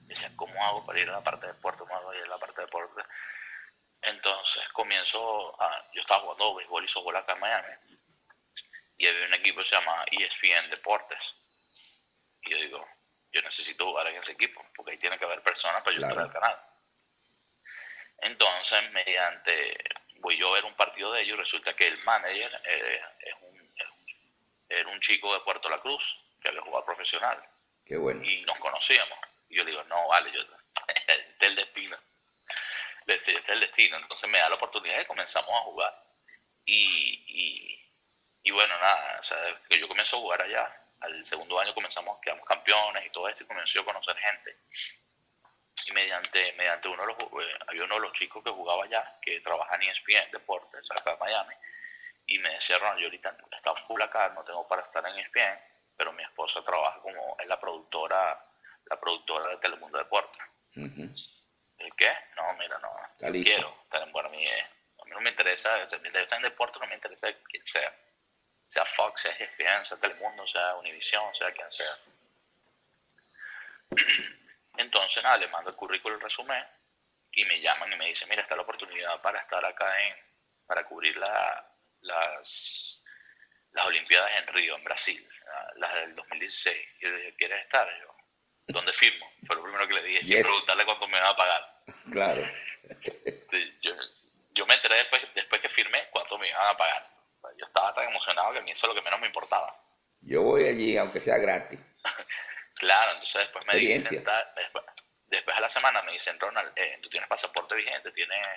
[0.08, 1.80] Decía, ¿cómo hago para ir a la parte de deporte?
[1.80, 3.02] ¿Cómo hago para ir a la parte de deporte?
[4.02, 7.74] Entonces comienzo a, yo estaba jugando béisbol y softball acá en Miami.
[8.98, 11.36] Y había un equipo que se llama ESPN Deportes.
[12.44, 12.88] Y yo digo,
[13.32, 16.32] yo necesito jugar en ese equipo, porque ahí tiene que haber personas para ayudar al
[16.32, 16.60] canal.
[18.22, 19.78] Entonces, mediante,
[20.16, 23.60] voy yo a ver un partido de ellos, resulta que el manager eh, es un
[24.70, 27.44] era un chico de Puerto La Cruz que había jugado profesional.
[27.86, 28.24] Qué bueno.
[28.24, 29.18] Y nos conocíamos.
[29.50, 30.42] Y yo le digo, no, vale, yo,
[30.88, 31.98] este es el destino.
[33.08, 33.98] Este es el destino.
[33.98, 36.04] Entonces me da la oportunidad y comenzamos a jugar.
[36.66, 37.82] Y,
[38.44, 39.38] y, bueno, nada, o sea,
[39.68, 40.82] que yo comienzo a jugar allá.
[41.02, 44.58] Al segundo año comenzamos, quedamos campeones y todo esto, y comencé a conocer gente.
[45.86, 49.18] Y mediante, mediante uno de los, eh, había uno de los chicos que jugaba allá,
[49.22, 51.56] que trabaja en ESPN Deportes, acá en Miami,
[52.28, 55.60] y me decía, Ron, yo ahorita está full acá, no tengo para estar en ESPN,
[55.96, 58.46] pero mi esposa trabaja como, es la productora,
[58.86, 60.42] la productora de Telemundo Deportes.
[60.76, 62.12] ¿El qué?
[62.36, 62.90] No, mira, no,
[63.32, 63.80] quiero
[64.12, 64.68] bueno, a mí, eh,
[65.02, 65.70] a mí no me interesa,
[66.02, 67.94] mientras yo en deporte no me interesa quién sea,
[68.70, 71.98] sea Fox, sea ESPN, sea Telemundo, sea Univision, sea quien sea.
[74.78, 76.64] Entonces, nada, le mando el currículum, el resumen,
[77.32, 80.16] y me llaman y me dicen, mira, está la oportunidad para estar acá en,
[80.68, 81.68] para cubrir la,
[82.02, 83.04] las,
[83.72, 85.28] las Olimpiadas en Río, en Brasil,
[85.78, 86.88] las del 2016.
[87.00, 87.90] Y yo dije, ¿quieres estar?
[88.00, 88.16] Yo,
[88.68, 89.34] ¿dónde firmo?
[89.48, 91.84] Fue lo primero que le dije, sin preguntarle cuánto me iban a pagar.
[92.12, 92.52] Claro.
[93.82, 93.94] Yo,
[94.52, 97.19] yo me enteré después, después que firmé cuánto me iban a pagar.
[97.58, 99.76] Yo estaba tan emocionado que a mí eso es lo que menos me importaba.
[100.22, 101.80] Yo voy allí, aunque sea gratis.
[102.76, 104.24] claro, entonces después me dicen,
[104.56, 104.86] después,
[105.28, 108.48] después a la semana me dicen, Ronald, eh, tú tienes pasaporte vigente, tienes,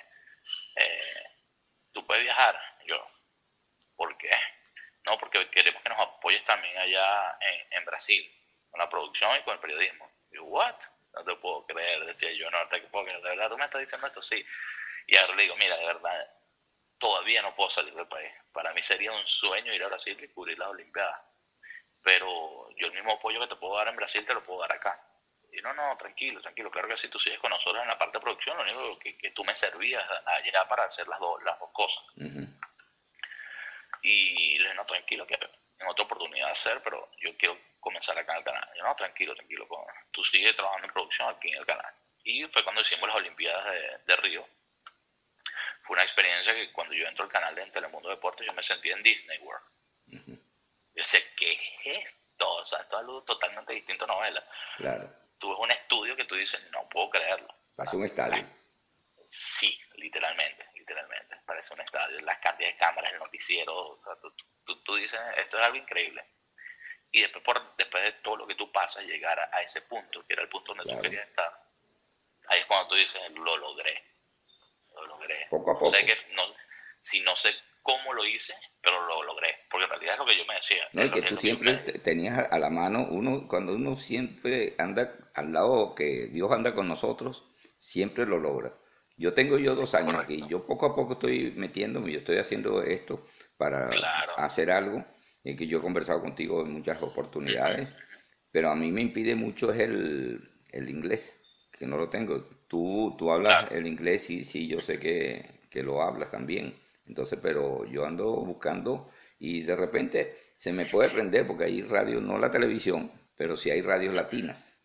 [0.75, 1.23] eh,
[1.91, 2.59] tú puedes viajar.
[2.85, 3.07] Yo,
[3.95, 4.31] ¿Por qué?
[5.05, 7.37] No, porque queremos que nos apoyes también allá
[7.71, 8.29] en, Brasil,
[8.69, 10.09] con la producción y con el periodismo.
[10.31, 10.75] Y yo, ¿what?
[11.13, 13.81] No te puedo creer, decía yo, no te puedo creer, de verdad, tú me estás
[13.81, 14.43] diciendo esto, sí.
[15.07, 16.27] Y ahora le digo, mira, de verdad,
[17.03, 18.31] todavía no puedo salir del país.
[18.53, 21.19] Para mí sería un sueño ir a Brasil y cubrir las Olimpiadas.
[22.01, 24.71] Pero yo el mismo apoyo que te puedo dar en Brasil te lo puedo dar
[24.71, 24.97] acá.
[25.51, 26.71] Y no, no, tranquilo, tranquilo.
[26.71, 29.17] Claro que si tú sigues con nosotros en la parte de producción, lo único que,
[29.17, 32.05] que tú me servías allá para hacer las, dos las dos cosas.
[34.01, 38.17] Y le dije, no, tranquilo, que en otra oportunidad de hacer, pero yo quiero comenzar
[38.17, 38.69] acá en el canal.
[38.77, 39.67] Yo, no, tranquilo, tranquilo,
[40.11, 41.93] tú sigues trabajando en producción aquí en el canal.
[42.23, 43.65] Y fue cuando hicimos las Olimpiadas
[44.05, 44.47] de, Río.
[45.83, 48.89] Fue una experiencia que cuando yo entro al canal de Telemundo Deportes, yo me sentí
[48.89, 49.65] en Disney World.
[50.07, 52.51] Yo decía, ¿qué es esto?
[52.53, 54.47] O sea, esto es algo totalmente distinto a novela.
[54.77, 55.09] Claro.
[55.39, 57.53] Tú ves un estudio que tú dices, no puedo creerlo.
[57.75, 58.45] Pasó un estadio.
[59.27, 61.37] Sí, literalmente literalmente.
[61.45, 62.19] Parece un estadio.
[62.21, 63.99] Las cantidades de cámaras, el noticiero.
[64.85, 66.25] tú, dices, esto es algo increíble.
[67.11, 70.33] Y después, por, después de todo lo que tú pasas, llegar a, ese punto, que
[70.33, 71.51] era el punto donde tú querías estar,
[72.47, 74.12] ahí es cuando tú dices, lo logré.
[74.95, 75.35] Lo logré.
[75.49, 75.91] Poco a poco.
[75.91, 76.43] Sé que no,
[77.01, 77.49] si no sé
[77.81, 79.49] cómo lo hice, pero lo logré.
[79.69, 80.83] Porque en realidad es lo que yo me decía.
[80.93, 85.53] No, y que tú siempre tenías a la mano, uno cuando uno siempre anda al
[85.53, 87.43] lado que Dios anda con nosotros,
[87.77, 88.73] siempre lo logra.
[89.17, 92.81] Yo tengo yo dos años aquí, yo poco a poco estoy metiéndome, yo estoy haciendo
[92.81, 93.25] esto
[93.57, 93.91] para
[94.37, 95.05] hacer algo,
[95.43, 97.93] y que yo he conversado contigo en muchas oportunidades,
[98.51, 101.42] pero a mí me impide mucho es el, el inglés,
[101.83, 102.41] que no lo tengo.
[102.69, 106.73] Tú, tú hablas el inglés y sí, yo sé que, que lo hablas también,
[107.07, 112.21] entonces, pero yo ando buscando y de repente se me puede prender porque hay radio,
[112.21, 114.77] no la televisión, pero sí hay radios latinas.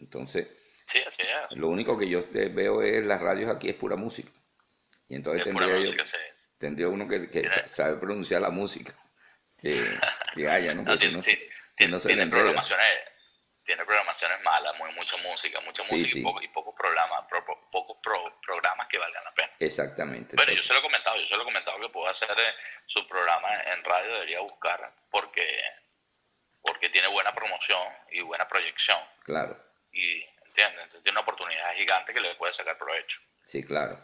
[0.00, 0.48] Entonces,
[0.86, 1.56] Sí, así es.
[1.56, 4.32] Lo único que yo veo es las radios aquí es pura música.
[5.06, 6.16] Y entonces tendría, yo- música, sí.
[6.58, 8.92] tendría uno que, sabe pronunciar la música
[9.56, 9.86] que,
[10.34, 10.82] que haya, ¿no?
[10.84, 12.42] No, Porque si no, sí, se- si tiene, no se le tiene enreda.
[12.42, 12.86] programaciones,
[13.70, 16.18] tiene programaciones malas, muy, mucha música, mucha Sí, música sí.
[16.18, 19.52] Y, poco- y pocos programas, pro- pocos pro- programas que valgan la pena.
[19.60, 20.34] Exactamente.
[20.34, 22.54] Bueno, yo se lo he comentado, yo se lo he comentado que puedo hacer eh,
[22.86, 25.46] su programa en radio, debería buscar, porque,
[26.62, 27.80] porque tiene buena promoción
[28.10, 28.98] y buena proyección.
[29.22, 29.56] claro,
[29.92, 30.82] Y, ¿entiendes?
[30.86, 33.20] Entonces tiene una oportunidad gigante que le puede sacar provecho.
[33.44, 33.96] sí, claro.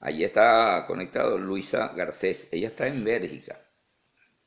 [0.00, 2.48] Allí está conectado Luisa Garcés.
[2.52, 3.58] Ella está en Bélgica.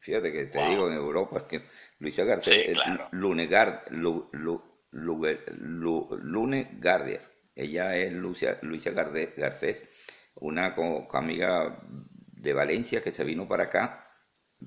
[0.02, 0.70] Fíjate que te Wow.
[0.70, 1.62] digo, en Europa, es que
[2.00, 3.08] Luisa Garcés, Sí, eh, claro.
[3.12, 7.22] Lunegar, Lu- Lu- Luge- Lu- Lune Gardier.
[7.56, 9.88] Ella es Lucia, Luisa Garde- Garcés,
[10.36, 10.76] una
[11.14, 14.08] amiga de Valencia que se vino para acá,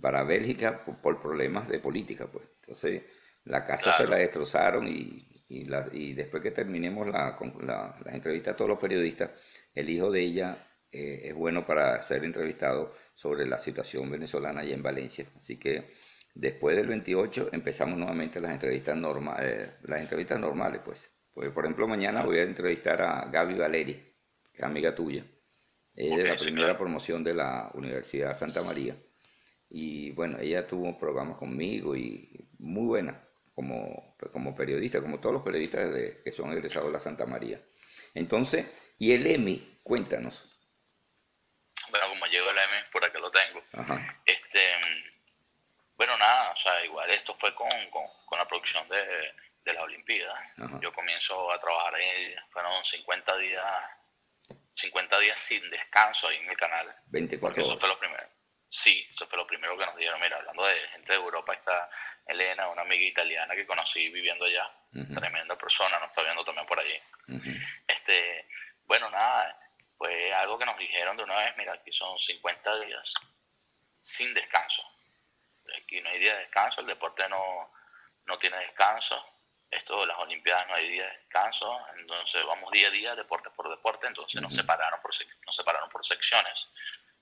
[0.00, 2.46] para Bélgica, por, por problemas de política, pues.
[2.60, 3.02] Entonces,
[3.44, 8.14] la casa se la destrozaron y, y, la- y después que terminemos la, la, las
[8.14, 9.30] entrevistas a todos los periodistas,
[9.74, 10.56] el hijo de ella
[10.90, 15.26] eh, es bueno para ser entrevistado sobre la situación venezolana allá en Valencia.
[15.36, 15.90] Así que
[16.38, 21.12] después del 28 empezamos nuevamente las entrevistas, norma- eh, las entrevistas normales, pues.
[21.34, 25.24] Porque, por ejemplo, mañana voy a entrevistar a Gaby Valeri, que es amiga tuya.
[25.94, 26.78] Ella es de la sí, primera claro.
[26.78, 28.96] promoción de la Universidad Santa María.
[29.68, 33.20] Y bueno, ella tuvo programas conmigo y muy buena
[33.54, 37.60] como, como periodista, como todos los periodistas de- que son egresados de la Santa María.
[38.14, 38.66] Entonces,
[38.98, 40.44] y el EMI, cuéntanos.
[41.90, 43.62] Bueno, como llegó el M, por acá lo tengo.
[43.72, 44.58] Ajá, Este,
[45.98, 49.34] bueno, nada, o sea, igual esto fue con, con, con la producción de,
[49.64, 50.38] de las Olimpiadas.
[50.58, 50.78] Ajá.
[50.80, 53.64] Yo comienzo a trabajar ahí, fueron 50 días,
[54.74, 56.94] 50 días sin descanso ahí en el canal.
[57.08, 57.80] 24 Porque eso horas.
[57.80, 58.28] fue lo primero.
[58.70, 60.20] Sí, eso fue lo primero que nos dieron.
[60.20, 61.90] Mira, hablando de gente de Europa, está
[62.26, 64.70] Elena, una amiga italiana que conocí viviendo allá.
[64.92, 66.98] Tremenda persona, nos está viendo también por allí.
[67.86, 68.46] Este,
[68.84, 69.58] bueno, nada,
[69.96, 73.12] fue algo que nos dijeron de una vez, mira, aquí son 50 días
[74.00, 74.82] sin descanso.
[75.76, 77.72] Aquí no hay día de descanso, el deporte no,
[78.26, 79.22] no tiene descanso.
[79.70, 83.50] Esto de las Olimpiadas no hay día de descanso, entonces vamos día a día, deporte
[83.50, 85.12] por deporte, entonces nos separaron por
[85.44, 86.68] nos separaron por secciones.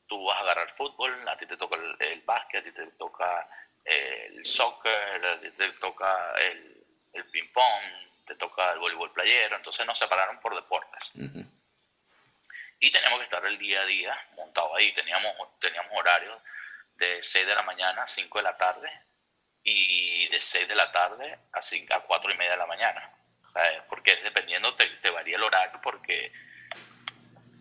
[0.06, 2.86] Tú vas a agarrar fútbol, a ti te toca el, el básquet, a ti te
[2.92, 3.48] toca
[3.84, 7.82] eh, el soccer, a ti te toca el, el ping pong,
[8.26, 11.12] te toca el voleibol playero, entonces nos separaron por deportes
[12.80, 14.92] y teníamos que estar el día a día montado ahí.
[14.94, 16.40] Teníamos, teníamos horarios
[16.98, 18.90] de 6 de la mañana a 5 de la tarde
[19.62, 23.12] y de 6 de la tarde a, 5, a 4 y media de la mañana.
[23.52, 23.82] ¿sabes?
[23.88, 26.32] Porque dependiendo te, te varía el horario porque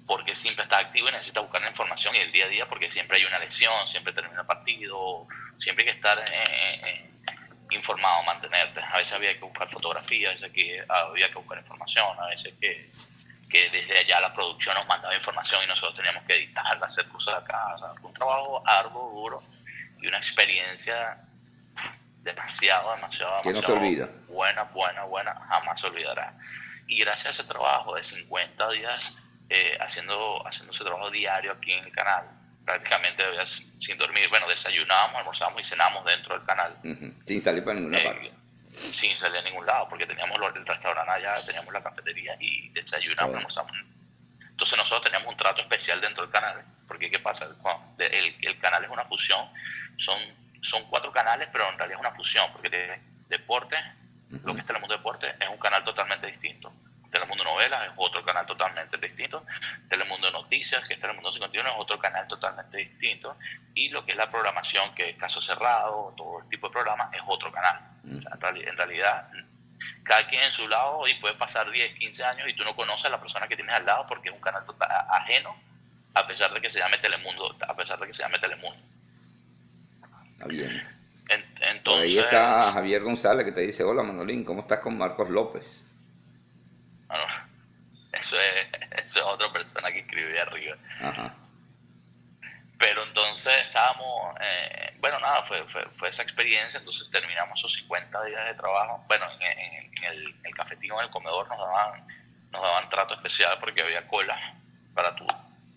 [0.08, 2.92] porque siempre estás activo y necesitas buscar la información y el día a día porque
[2.92, 7.10] siempre hay una lesión, siempre termina el partido, siempre hay que estar eh, eh,
[7.72, 8.82] informado, mantenerte.
[8.82, 12.54] A veces había que buscar fotografía, a veces que había que buscar información, a veces
[12.62, 12.92] que,
[13.50, 17.36] que desde allá la producción nos mandaba información y nosotros teníamos que editarla, hacer cosas
[17.36, 17.74] acá.
[17.76, 19.44] O sea, un trabajo arduo, duro
[20.02, 21.18] y una experiencia
[22.24, 24.10] demasiado, demasiado, Que no se demasiado olvida.
[24.28, 26.34] buena, buena, buena, jamás se olvidará.
[26.88, 29.16] Y gracias a ese trabajo de 50 días
[29.50, 32.26] eh, haciendo, haciendo ese trabajo diario aquí en el canal,
[32.66, 33.24] prácticamente
[33.80, 34.28] sin dormir.
[34.30, 36.76] Bueno, desayunábamos, almorzábamos y cenábamos dentro del canal.
[37.26, 38.32] Sin salir para ninguna Eh, parte.
[38.92, 43.36] Sin salir a ningún lado, porque teníamos el restaurante allá, teníamos la cafetería y desayunamos,
[43.36, 43.72] almorzamos.
[44.50, 47.48] Entonces nosotros teníamos un trato especial dentro del canal, porque ¿qué pasa?
[47.98, 49.50] De- el, el canal es una fusión,
[49.98, 50.20] son,
[50.62, 53.76] son cuatro canales, pero en realidad es una fusión, porque tiene deporte,
[54.44, 56.72] lo que es Telemundo Deporte, es un canal totalmente distinto.
[57.16, 59.46] Telemundo Novelas es otro canal totalmente distinto.
[59.90, 63.38] Telemundo Noticias, que es Telemundo 51, es otro canal totalmente distinto.
[63.74, 67.14] Y lo que es la programación, que es Caso Cerrado, todo el tipo de programas,
[67.14, 67.80] es otro canal.
[68.04, 69.30] O sea, en, reali- en realidad,
[70.04, 73.06] cada quien en su lado y puede pasar 10, 15 años y tú no conoces
[73.06, 75.56] a la persona que tienes al lado porque es un canal total, ajeno,
[76.14, 78.80] a pesar de que se llame Telemundo, a pesar de que se llame Telemundo.
[80.34, 80.86] Está bien.
[81.30, 85.30] En- Por ahí está Javier González que te dice, hola Manolín, ¿cómo estás con Marcos
[85.30, 85.84] López?
[88.20, 88.68] Eso es,
[89.06, 90.76] eso es otra persona que escribía arriba.
[91.02, 91.34] Ajá.
[92.78, 98.24] Pero entonces estábamos, eh, bueno, nada, fue, fue, fue esa experiencia, entonces terminamos esos 50
[98.26, 99.04] días de trabajo.
[99.08, 102.06] Bueno, en, en- en el, en el cafetín o en el comedor nos daban,
[102.52, 104.38] nos daban trato especial porque había cola
[104.94, 105.26] para tú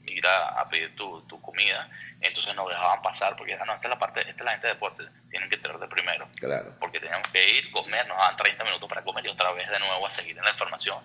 [0.08, 1.88] ir a, a pedir tu, tu comida.
[2.20, 4.66] Entonces nos dejaban pasar porque ah, no, esta es la parte, esta es la gente
[4.66, 6.28] de deporte, tienen que entrar de primero.
[6.36, 6.74] Claro.
[6.80, 9.78] Porque teníamos que ir, comer, nos daban 30 minutos para comer y otra vez de
[9.78, 10.98] nuevo a seguir en la información.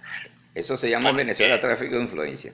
[0.55, 2.53] Eso se llama en Venezuela tráfico de influencia.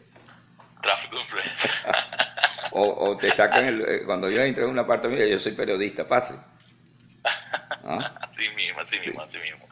[0.82, 1.72] Tráfico de influencia.
[2.72, 5.54] O, o te sacan, el, eh, cuando yo entré en una parte, mira, yo soy
[5.54, 6.36] periodista, pase.
[7.24, 8.16] ¿Ah?
[8.22, 9.10] Así mismo, así Sí.
[9.10, 9.68] mismo, así mismo.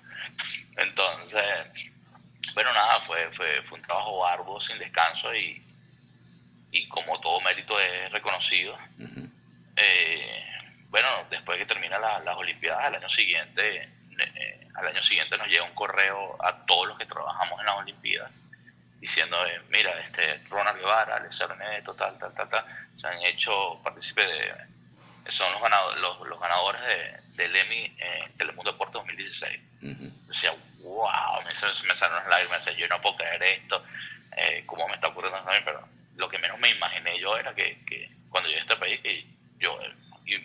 [0.76, 1.44] Entonces,
[2.56, 5.62] Bueno, nada, fue, fue, fue un trabajo arduo, sin descanso y,
[6.72, 8.78] y como todo mérito es reconocido.
[9.76, 10.44] Eh,
[10.90, 15.48] bueno, después de que termina las Olimpiadas, al año siguiente, eh, al año siguiente nos
[15.48, 18.42] llega un correo a todos los que trabajamos en las Olimpiadas
[19.00, 22.66] diciendo, eh, mira, este Ronald Guevara, Alessandro Neto, tal, tal, tal, tal,
[22.98, 24.54] se han hecho partícipe de,
[25.30, 29.60] son los ganadores, los, ganadores de, del Emmy eh, Telemundo Deporte 2016.
[30.28, 33.84] decía, wow, me, me salieron las lágrimas, yo no puedo creer esto,
[34.36, 35.88] eh, cómo me está ocurriendo también, pero
[36.18, 39.26] lo que menos me imaginé yo era que, que cuando llegué a este país, que
[39.60, 39.78] yo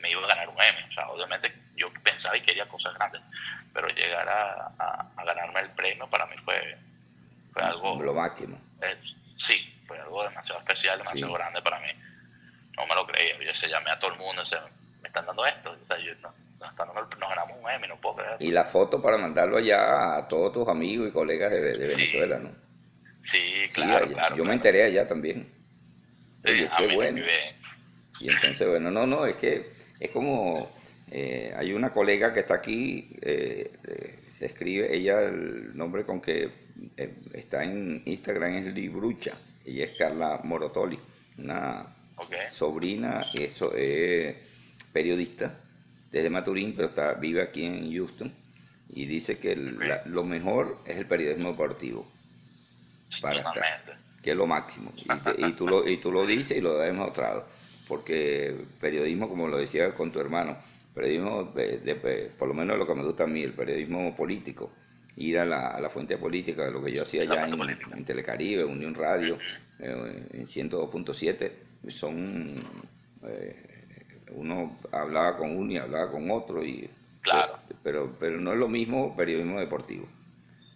[0.01, 3.21] me iba a ganar un Emmy, o sea, obviamente yo pensaba y quería cosas grandes,
[3.75, 6.79] pero llegar a, a ganarme el premio para mí fue
[7.53, 8.03] fue algo...
[8.03, 8.59] Lo máximo.
[8.81, 8.97] Eh,
[9.37, 9.57] sí,
[9.87, 11.89] fue algo demasiado especial, demasiado grande para mí.
[12.77, 13.39] No me lo creía.
[13.45, 14.57] Yo se llamé a todo el mundo, se,
[15.03, 15.71] me están dando esto.
[15.71, 18.37] O sea, yo, no, nos ganamos un Emmy, no puedo creer.
[18.41, 22.51] Y la foto para mandarlo allá a todos tus amigos y colegas de, Venezuela, ¿no?
[23.23, 24.37] Sí, claro, claro.
[24.37, 25.62] Yo me enteré allá también.
[26.45, 27.23] Oye, qué bueno.
[28.21, 30.71] Y entonces, bueno, no, no, es que es como...
[31.15, 33.71] Eh, hay una colega que está aquí, eh,
[34.31, 36.49] se escribe, ella el nombre con que
[36.97, 39.33] eh, está en Instagram es Librucha,
[39.63, 40.99] ella es Carla Morotoli,
[41.37, 41.95] una
[42.51, 44.35] sobrina, eso es
[44.91, 45.61] periodista
[46.11, 48.33] desde Maturín, pero está, vive aquí en Houston
[48.89, 52.11] y dice que lo mejor es el periodismo deportivo.
[53.21, 54.93] Para estar, que es lo máximo.
[54.97, 57.45] Y, tú lo, y tú lo dices y lo has demostrado.
[57.89, 60.57] Porque periodismo, como lo decía con tu hermano,
[60.95, 64.71] periodismo, de, por lo menos lo que me gusta a mí, el periodismo político,
[65.17, 68.95] ir a la, a la fuente política, lo que yo hacía ya en, Telecaribe, Unión
[68.95, 69.39] Radio,
[69.81, 71.51] eh, en 102.7,
[71.89, 72.55] son,
[73.25, 73.57] eh,
[74.31, 76.89] uno hablaba con uno y hablaba con otro, y,
[77.21, 77.59] claro.
[77.83, 80.07] pero, pero no es lo mismo periodismo deportivo.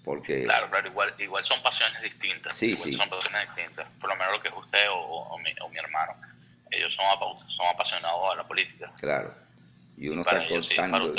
[0.07, 0.45] Porque...
[0.45, 2.57] Claro, pero igual, igual son pasiones distintas.
[2.57, 2.93] Sí, sí.
[2.93, 3.89] Son pasiones distintas.
[4.01, 6.13] Por lo menos lo que es usted o, mi, o mi, hermano.
[6.71, 7.05] Ellos son,
[7.49, 8.93] son apasionados a la política.
[9.01, 9.35] Claro.
[9.97, 11.13] Y uno está contando.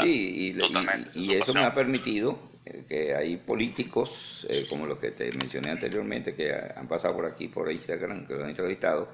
[0.00, 5.10] Sí, y, y eso me ha permitido eh, que hay políticos, eh, como los que
[5.10, 9.10] te mencioné anteriormente, que han pasado por aquí, por Instagram, que lo han entrevistado,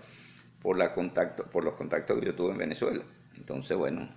[0.62, 3.03] por, la contacto, por los contactos que yo tuve en Venezuela.
[3.37, 4.09] Entonces, bueno,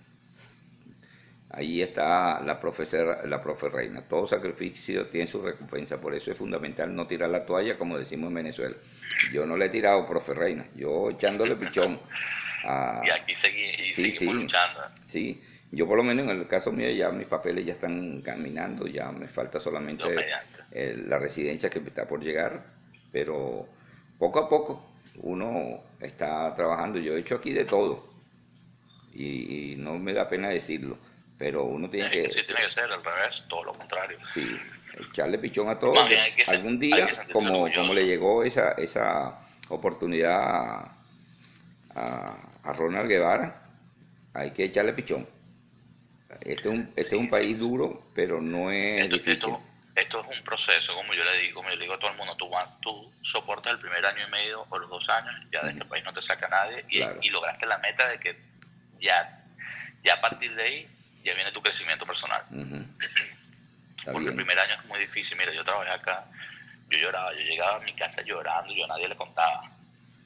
[1.54, 4.02] ahí está la profesora, la profe Reina.
[4.02, 8.30] Todo sacrificio tiene su recompensa, por eso es fundamental no tirar la toalla, como decimos
[8.30, 8.76] en Venezuela.
[9.34, 11.99] Yo no le he tirado, profe Reina, yo echándole pichón.
[13.04, 14.82] y aquí seguimos luchando.
[15.06, 15.41] Sí,
[15.72, 19.12] yo por lo menos en el caso mío ya mis papeles ya están caminando, ya
[19.12, 20.04] me falta solamente
[20.72, 22.64] la residencia que está por llegar,
[23.12, 23.68] pero
[24.18, 24.91] poco a poco
[25.24, 26.99] uno está trabajando.
[26.99, 28.12] Yo he hecho aquí de todo
[29.14, 30.97] y, no me da pena decirlo,
[31.42, 32.30] pero uno tiene que...
[32.30, 34.20] Sí, tiene que ser al revés, todo lo contrario.
[34.32, 34.48] Sí,
[35.10, 35.96] echarle pichón a todo.
[36.46, 39.39] Algún día, como, como le llegó esa, esa
[39.70, 40.86] oportunidad
[41.96, 43.60] a, a Ronald Guevara,
[44.36, 45.28] hay que echarle pichón.
[46.42, 49.56] Este es un, este es un país duro, pero no es difícil.
[49.96, 52.18] Esto, es un proceso, como yo le digo, como yo le digo a todo el
[52.18, 52.52] mundo, tú,
[52.84, 56.04] tú soportas el primer año y medio o los dos años, ya de este país
[56.06, 58.38] no te saca nadie y, lograste la meta de que
[59.00, 59.44] ya,
[60.04, 60.88] ya a partir de ahí
[61.24, 62.43] ya viene tu crecimiento personal.
[64.05, 65.38] Porque el primer año es muy difícil.
[65.38, 66.26] Mira, yo trabajé acá,
[66.89, 69.69] yo lloraba, yo llegaba a mi casa llorando yo a nadie le contaba.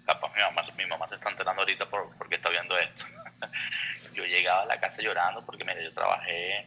[0.05, 3.05] Capaz mi mamá, mi mamá se está enterando ahorita por, porque está viendo esto.
[4.13, 6.59] yo llegaba a la casa llorando porque mira, yo trabajé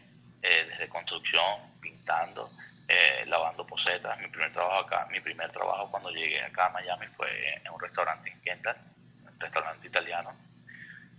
[0.43, 2.51] eh, desde construcción, pintando,
[2.89, 4.19] eh, lavando posetas.
[4.19, 7.81] Mi primer trabajo acá, mi primer trabajo cuando llegué acá a Miami fue en un
[7.81, 8.77] restaurante en Kental,
[9.25, 10.35] un restaurante italiano,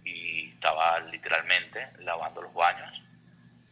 [0.04, 3.02] y estaba literalmente lavando los baños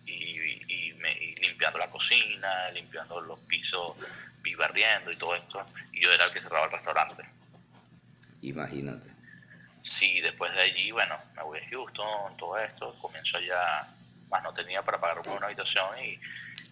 [0.05, 3.97] y, me, limpiando la cocina, limpiando los pisos,
[4.43, 5.65] y barriendo y todo esto.
[5.91, 7.23] Y yo era el que cerraba el restaurante.
[8.41, 9.17] Imagínate
[9.87, 13.87] sí, después de allí, bueno, me voy a Houston, todo esto, comienzo ya,
[14.29, 16.19] más no tenía para pagarme una habitación y,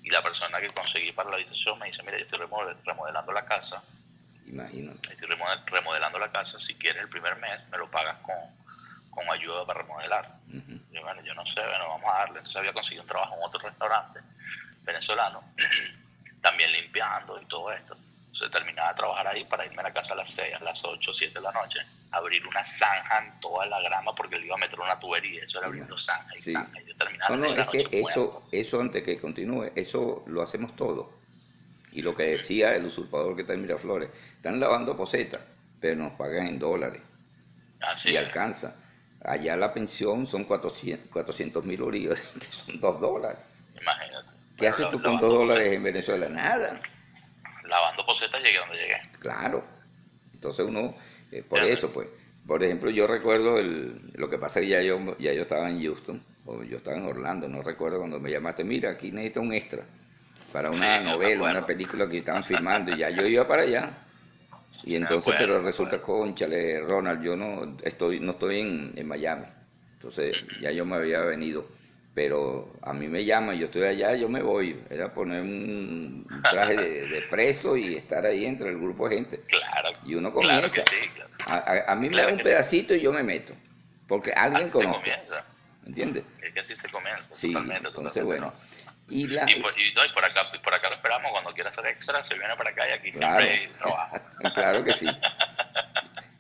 [0.04, 3.46] y la persona que conseguí para la habitación me dice, mira, yo estoy remodelando la
[3.46, 3.84] casa.
[4.46, 5.14] Imagínate.
[5.14, 8.36] Estoy remodelando la casa, si quieres el primer mes me lo pagas con,
[9.16, 10.36] con ayuda para remodelar.
[10.92, 12.38] Yo, bueno, yo no sé, bueno, vamos a darle.
[12.40, 14.20] Entonces había conseguido un trabajo en otro restaurante
[14.84, 15.44] venezolano,
[16.42, 17.96] también limpiando y todo esto.
[18.26, 20.84] Entonces terminaba de trabajar ahí para irme a la casa a las 6, a las
[20.84, 21.80] 8, 7 de la noche,
[22.12, 25.60] abrir una zanja en toda la grama porque le iba a meter una tubería, eso
[25.60, 26.82] era abriendo zanja y zanja.
[26.82, 30.76] Y yo terminaba no, no, es que eso, eso antes que continúe, eso lo hacemos
[30.76, 31.08] todos.
[31.94, 35.42] Y lo que decía el usurpador que está en Miraflores, están lavando posetas,
[35.80, 37.02] pero nos pagan en dólares.
[38.04, 38.76] y alcanza.
[39.26, 43.40] Allá la pensión son 400 mil bolívares, que son 2 dólares.
[43.82, 44.30] Imagínate.
[44.58, 46.30] ¿Qué haces tú con 2 dólares en Venezuela?
[46.30, 46.80] Nada
[47.68, 49.02] lavando posetas llegué donde llegué.
[49.20, 49.64] Claro.
[50.34, 50.96] Entonces uno,
[51.32, 52.08] eh, por eso, pues,
[52.46, 55.82] por ejemplo, yo recuerdo el, lo que pasa que ya yo, ya yo estaba en
[55.82, 59.54] Houston, o yo estaba en Orlando, no recuerdo cuando me llamaste, mira, aquí necesito un
[59.54, 59.84] extra
[60.54, 64.05] para una Sí, novela, una película que estaban filmando, y ya yo iba para allá.
[64.86, 69.46] Y entonces, pero resulta, conchale, Ronald, yo no estoy, no estoy en, en Miami.
[69.94, 71.68] Entonces, ya yo me había venido.
[72.14, 74.80] Pero a mí me llaman, yo estoy allá, yo me voy.
[74.90, 79.42] Era poner un traje de, de preso y estar ahí entre el grupo de gente.
[79.48, 79.90] Claro.
[80.06, 80.84] Y uno Claro comienza.
[80.84, 81.30] que sí, claro.
[81.48, 82.44] A, a- a mí me da un sí.
[82.44, 83.54] pedacito y yo me meto.
[84.08, 85.00] Porque alguien Así se conozco.
[85.00, 85.44] comienza.
[85.86, 86.24] ¿Entiendes?
[86.42, 87.28] Es que así se comienza.
[87.32, 88.46] Sí, totalmente, entonces totalmente, bueno.
[88.46, 88.85] ¿no?
[89.08, 91.52] Y la, Y por, y, no, y por acá, y por acá lo esperamos cuando
[91.52, 93.46] quiera hacer extra, se viene para acá y aquí Claro.
[93.46, 94.18] siempre hay trabajo.
[94.56, 95.08] claro que sí.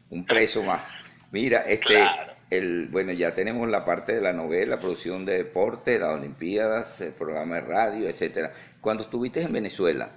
[0.09, 0.95] Un preso más.
[1.31, 2.33] Mira, este, Claro.
[2.49, 7.13] el, bueno, ya tenemos la parte de la novela, producción de deporte, las Olimpiadas, el
[7.13, 8.51] programa de radio, etcétera.
[8.81, 10.09] Cuando estuviste en Venezuela,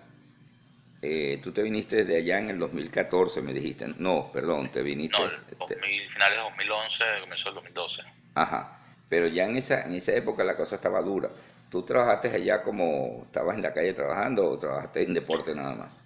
[1.02, 3.86] eh, tú te viniste de allá en el 2014, me dijiste.
[3.98, 5.18] No, perdón, te viniste.
[5.18, 8.02] No, el te- 2000, finales de 2011, comenzó el 2012.
[8.34, 8.78] Ajá.
[9.08, 11.28] Pero ya en esa, en esa época la cosa estaba dura.
[11.70, 16.00] ¿Tú trabajaste allá como estabas en la calle trabajando o trabajaste en deporte nada más?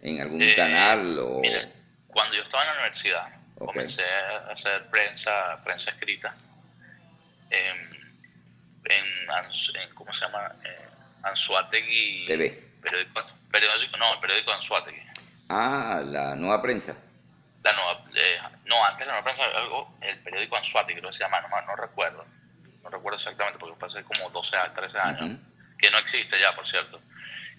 [0.00, 1.40] ¿En algún Eh, canal o...?
[1.40, 1.68] Mira,
[2.08, 6.34] cuando yo estaba en la universidad, comencé a hacer prensa, prensa escrita
[7.50, 7.76] en,
[8.84, 9.04] en,
[9.44, 10.52] en- ¿cómo se llama?
[10.64, 10.88] Eh,
[11.22, 12.24] Anzuategui.
[12.26, 12.50] TV.
[12.82, 15.02] Periódico, periódico, no, el periódico Anzuategui.
[15.48, 16.96] Ah, la nueva prensa.
[17.62, 21.22] La nueva, eh, no, antes la nueva prensa, algo, el periódico Anzuategui, creo que se
[21.22, 22.24] llama, no, no recuerdo.
[22.82, 25.38] No recuerdo exactamente porque fue hace como 12 a 13 años.
[25.78, 27.00] Que no existe ya, por cierto.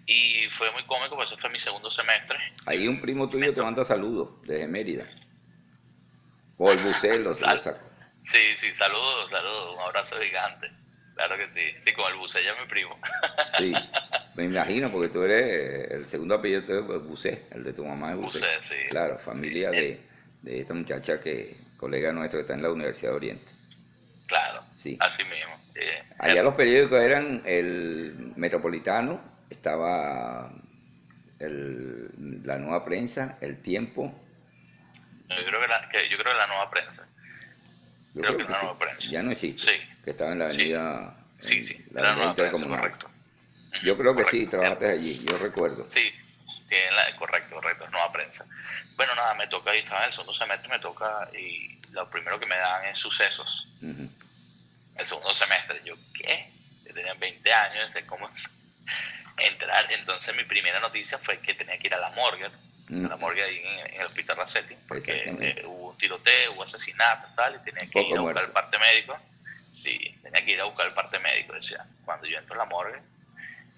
[0.06, 2.38] Y fue muy cómico, porque ese fue mi segundo semestre.
[2.66, 5.06] Ahí un primo tuyo te manda saludos desde Mérida.
[6.58, 7.80] O el bucelo se lo sacó.
[8.24, 10.70] Sí, sí, saludos, saludos, un abrazo gigante.
[11.16, 12.98] Claro que sí, sí, con el bucé ya mi primo.
[13.58, 13.74] Sí,
[14.36, 16.62] me imagino, porque tú eres el segundo apellido
[16.96, 18.40] es Bucé, el de tu mamá es Bucé.
[18.40, 18.76] Bucé, sí.
[18.90, 19.76] Claro, familia Sí.
[19.78, 20.02] de,
[20.42, 23.52] de esta muchacha que, colega nuestro que está en la Universidad de Oriente.
[24.84, 24.98] Sí.
[25.00, 25.56] así mismo.
[25.76, 30.52] Eh, Allá los periódicos eran el Metropolitano, estaba
[31.40, 32.10] el-
[32.46, 34.14] la Nueva Prensa, El Tiempo.
[35.30, 37.08] yo, creo que la, que- yo creo que la nueva prensa.
[38.14, 38.66] Yo Creo creo, que que la sí.
[38.66, 39.08] Nueva Prensa.
[39.10, 39.72] Ya no existe.
[39.72, 39.78] Sí.
[40.04, 41.16] Que estaba en la avenida.
[41.40, 43.10] Sí, en sí, la nueva prensa, correcto.
[43.84, 45.90] Yo creo que sí, trabajaste allí, yo recuerdo.
[45.90, 46.12] Sí,
[46.70, 48.46] la, correcto, correcto, es nueva prensa.
[48.98, 52.40] Bueno, nada, me toca, y estaba en el segundo semestre, me toca, y lo primero
[52.40, 53.68] que me dan es sucesos.
[53.82, 54.10] Ujú.
[54.96, 56.50] El segundo semestre, yo, ¿qué?
[56.86, 58.30] Yo tenía 20 años, de cómo
[59.38, 59.92] entrar.
[59.92, 62.50] Entonces, mi primera noticia fue que tenía que ir a la morgue,
[62.90, 63.06] Mm.
[63.06, 66.64] a la morgue ahí en, en el hospital Racetti, porque eh, hubo un tiroteo, hubo
[66.64, 68.42] asesinato y tal, y tenía que Poco ir a buscar muerto.
[68.42, 69.18] el parte médico.
[69.72, 71.86] Sí, tenía que ir a buscar el parte médico, decía.
[72.04, 73.00] Cuando yo entro a la morgue,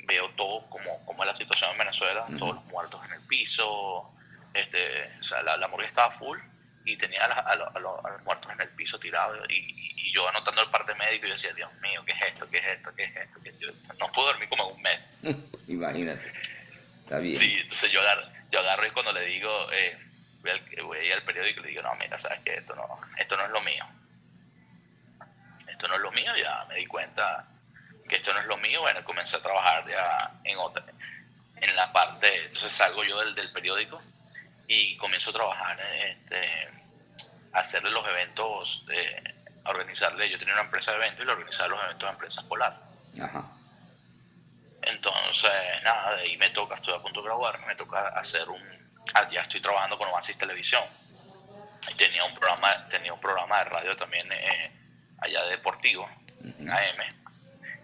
[0.08, 4.12] veo todo como, como es la situación en Venezuela, todos los muertos en el piso,
[4.56, 6.40] este, o sea, la, la morgue estaba full
[6.86, 9.38] y tenía a, la- a lo- a lo- a los muertos en el piso tirados
[9.50, 12.22] y, y- y yo anotando el parte médico y yo decía, Dios mío, ¿qué es
[12.30, 12.50] esto?
[12.50, 12.94] ¿Qué es esto?
[12.96, 13.40] ¿Qué es esto?
[14.00, 15.10] No puedo dormir como en un mes.
[15.68, 16.32] Imagínate.
[17.02, 17.36] Está bien.
[17.36, 19.98] Sí, entonces yo agarro, yo agarro y cuando le digo, eh,
[20.42, 23.36] voy, al, voy al periódico y le digo, no, mira, sabes que esto no, esto
[23.38, 23.86] no es lo mío.
[25.68, 27.46] Esto no es lo mío, ya me di cuenta
[28.08, 30.84] que esto no es lo mío, bueno, comencé a trabajar ya en otra,
[31.58, 34.02] en la parte, entonces salgo yo del, del periódico
[34.68, 36.70] y comienzo a trabajar, este,
[37.54, 39.24] a hacerle los eventos, eh,
[39.64, 42.44] a organizarle, yo tenía una empresa de eventos y le organizaba los eventos de empresas
[42.46, 42.78] polar.
[43.22, 43.52] Ajá.
[44.82, 45.52] Entonces,
[45.84, 48.62] nada, de ahí me toca, estoy a punto de graduarme, me toca hacer un,
[49.16, 50.84] ah, ya estoy trabajando con Oasis Televisión.
[51.90, 54.72] Y tenía un programa, tenía un programa de radio también eh,
[55.22, 56.10] allá de deportivo,
[56.44, 57.02] en AM.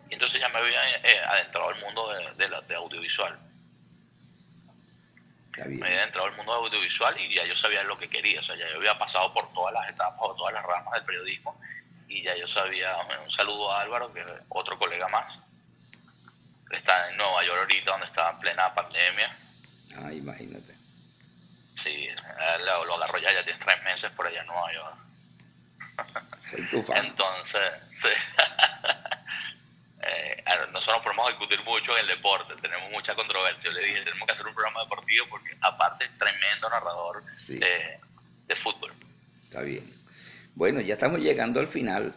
[0.09, 3.38] Y entonces ya me había eh, adentrado al mundo de, de la- de audiovisual.
[5.52, 5.80] Está bien.
[5.80, 8.39] Me había adentrado al mundo audiovisual y ya yo sabía lo que quería.
[8.39, 11.04] O sea, ya yo había pasado por todas las etapas o todas las ramas del
[11.04, 11.60] periodismo
[12.08, 15.39] y ya yo sabía, bueno, un saludo a Álvaro, que es otro colega más.
[16.70, 19.38] Está en Nueva York ahorita, donde está en plena pandemia.
[19.97, 20.76] Ah, imagínate.
[21.76, 22.10] Sí,
[22.66, 24.95] lo, lo agarró ya, ya tiene tres meses por allá en Nueva York.
[26.49, 27.06] Soy tu fan.
[27.06, 28.10] Entonces, sí.
[30.04, 33.70] Eh, nosotros nos podemos discutir mucho en el deporte, tenemos mucha controversia.
[33.70, 37.58] Yo le dije, tenemos que hacer un programa deportivo porque aparte es tremendo narrador Sí.
[37.58, 37.99] de,
[38.47, 38.91] de fútbol.
[39.43, 39.84] Está bien.
[40.56, 42.16] Bueno, ya estamos llegando al final.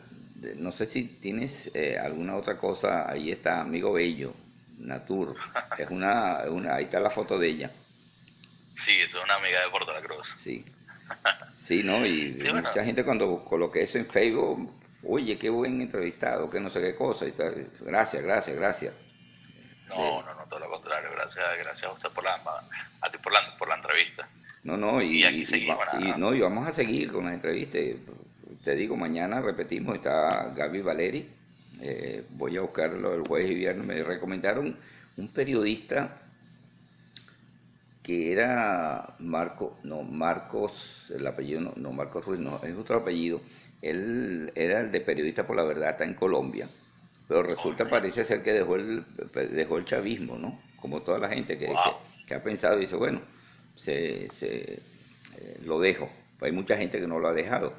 [0.57, 3.11] No sé si tienes eh, alguna otra cosa.
[3.11, 4.35] Ahí está Amigo Bello,
[4.79, 5.37] Natur.
[5.79, 6.39] Es una,
[6.75, 7.71] ahí está la foto de ella.
[8.73, 10.35] Sí, es una amiga de Puerto La Cruz.
[10.39, 10.65] Sí.
[11.53, 12.05] Sí, ¿no?
[12.07, 12.69] Y Sí, bueno.
[12.69, 14.71] mucha gente cuando coloqué eso en Facebook,
[15.07, 17.27] oye, qué buen entrevistado, que no sé qué cosa.
[17.27, 17.71] Y tal.
[17.81, 18.95] Gracias, gracias, gracias.
[19.89, 21.11] No, No, no, no, todo lo contrario.
[21.13, 22.35] Gracias, gracias a usted por la,
[23.01, 24.29] a ti por la, por la entrevista.
[24.65, 25.23] No, no, y,
[26.17, 27.83] no, y vamos a seguir con las entrevistas.
[28.63, 31.29] Te digo, mañana repetimos, está Gaby Valeri.
[31.83, 33.87] Eh, voy a buscarlo el jueves y viernes.
[33.87, 34.75] Me recomendaron
[35.19, 36.23] un periodista
[38.03, 43.41] que era Marco, no, Marcos, el apellido, no, no Marcos Ruiz, no, es otro apellido.
[43.85, 46.69] Él era el de Periodista por la Verdad, está en Colombia,
[47.29, 49.05] pero resulta, parece ser que dejó el,
[49.51, 50.63] dejó el chavismo, ¿no?
[50.77, 51.71] Como toda la gente que,
[52.27, 53.21] que, ha pensado y dice, bueno,
[53.77, 54.79] se, se
[55.39, 56.11] eh, lo dejo.
[56.41, 57.75] Hay mucha gente que no lo ha dejado,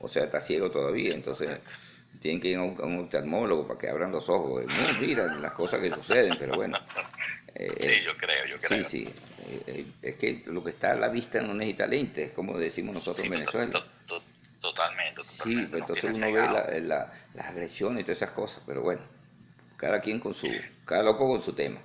[0.00, 1.48] o sea, está ciego todavía, entonces
[2.20, 4.64] tienen que ir a un, oftalmólogo para que abran los ojos.
[4.66, 6.78] No, mira las cosas que suceden, pero bueno.
[7.54, 8.84] Eh, sí, yo creo, yo creo.
[8.84, 9.14] Sí, sí.
[9.66, 13.24] Eh, es que lo que está a la vista no necesita lentes, como decimos nosotros
[13.24, 13.84] en Venezuela.
[15.42, 19.02] Sí, pues entonces uno ve la, las agresiones y todas esas cosas, pero bueno,
[19.76, 20.48] cada quien con su,
[20.84, 21.80] cada loco con su tema.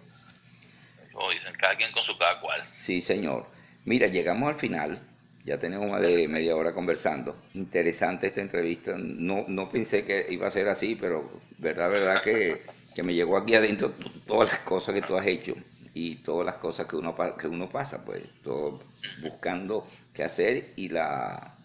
[1.14, 2.60] O dicen, cada quien con su cada cual.
[2.60, 3.47] Sí, señor.
[3.86, 5.01] Mira, llegamos al final
[5.47, 7.38] ya tenemos más de media hora conversando.
[7.53, 8.95] Interesante esta entrevista.
[8.97, 12.64] No, no pensé que iba a ser así, pero verdad, verdad que,
[13.01, 13.93] me llegó aquí adentro
[14.26, 15.53] todas las cosas que tú has hecho
[15.93, 18.82] y todas las cosas que uno, que uno pasa, pues, todo
[19.22, 21.57] buscando qué hacer y la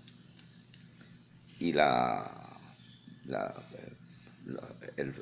[1.69, 2.31] y la
[3.27, 3.55] la,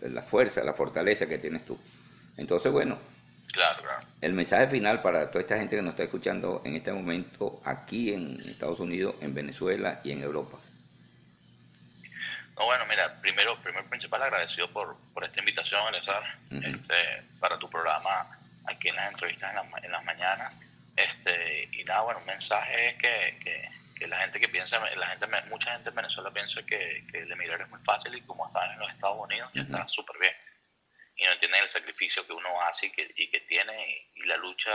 [0.03, 1.79] la fuerza, la fortaleza que tienes tú.
[2.37, 2.99] Entonces, bueno,
[3.53, 4.01] Claro, claro.
[4.21, 8.13] El mensaje final para toda esta gente que nos está escuchando en este momento aquí
[8.13, 10.59] en Estados Unidos, en Venezuela y en Europa.
[12.57, 17.69] No, bueno, mira, primero, primero principal agradecido por, por esta invitación, Alessar, este, para tu
[17.69, 20.61] programa aquí en las entrevistas en, las mañanas.
[20.95, 23.69] Este, y nada, bueno, un mensaje es que,
[24.01, 27.31] que, la gente que piensa, la gente, mucha gente en Venezuela piensa que, que el
[27.31, 30.35] emigrar es muy fácil y como están en los Estados Unidos ya está súper bien.
[31.17, 34.37] Y no entienden el sacrificio que uno hace y que, y que tiene y, la
[34.39, 34.73] lucha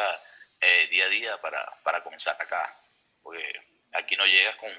[0.61, 2.73] eh, día a día para, para, comenzar acá.
[3.23, 3.51] Porque
[3.93, 4.71] aquí no llegas con,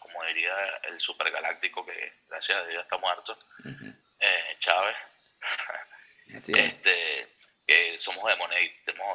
[0.00, 0.52] como diría
[0.84, 3.38] el supergaláctico que gracias a Dios está muerto,
[4.18, 4.96] eh, Chávez,
[6.26, 7.28] este,
[7.66, 8.34] que somos de,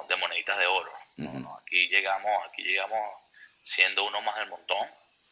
[0.07, 0.93] de moneditas de oro.
[1.17, 3.21] no, aquí llegamos, aquí llegamos
[3.63, 4.87] siendo uno más del montón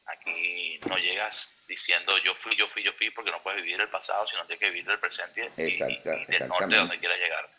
[0.09, 3.89] Aquí no llegas diciendo yo fui, yo fui, yo fui, porque no puedes vivir el
[3.89, 7.49] pasado, sino tienes que vivir el presente y, del norte donde quieras llegar.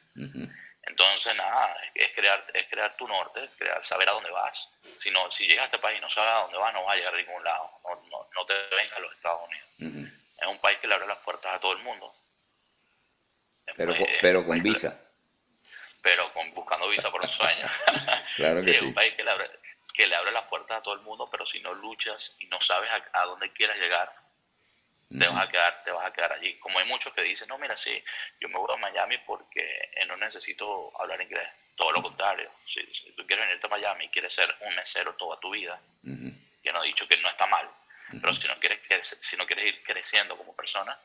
[0.82, 4.68] Entonces, nada, es crear, es crear tu norte, crear, saber a dónde vas.
[4.98, 6.94] Si, no, si llegas a este país y no sabes a dónde vas, no vas
[6.94, 7.70] a llegar a ningún lado.
[7.84, 10.12] No, no, te vengas a los Estados Unidos.
[10.40, 12.12] Es un país que le abre las puertas a todo el mundo.
[13.76, 15.00] Pero, pero con visa.
[16.02, 17.70] Pero con, buscando visa por un sueño.
[18.36, 18.70] claro que sí.
[18.70, 19.50] Es un país que le abre,
[20.00, 22.58] que le abre las puertas a todo el mundo, pero si no luchas y no
[22.62, 24.10] sabes a, dónde quieras llegar,
[25.10, 26.58] te vas a quedar te vas a quedar allí.
[26.58, 28.02] Como hay muchos que dicen no mira sí
[28.40, 31.46] yo me voy a Miami porque eh, no necesito hablar inglés
[31.76, 32.50] todo lo contrario.
[32.66, 32.82] Si,
[33.12, 36.82] tú quieres venirte a Miami y quieres ser un mesero toda tu vida yo no
[36.82, 37.68] he dicho que no está mal
[38.08, 38.80] pero si no quieres
[39.20, 40.96] si no quieres ir creciendo como persona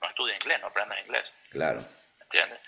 [0.00, 1.26] no estudies inglés no aprendas inglés.
[1.50, 1.84] Claro.
[2.20, 2.60] ¿entiendes?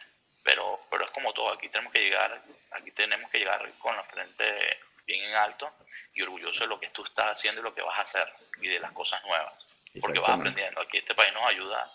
[0.42, 4.02] pero pero es como todo aquí tenemos que llegar aquí tenemos que llegar con la
[4.02, 5.72] frente bien en alto
[6.12, 8.68] y orgulloso de lo que tú estás haciendo y lo que vas a hacer y
[8.68, 9.54] de las cosas nuevas.
[10.00, 10.80] Porque vas aprendiendo.
[10.80, 11.90] Aquí este país nos ayuda,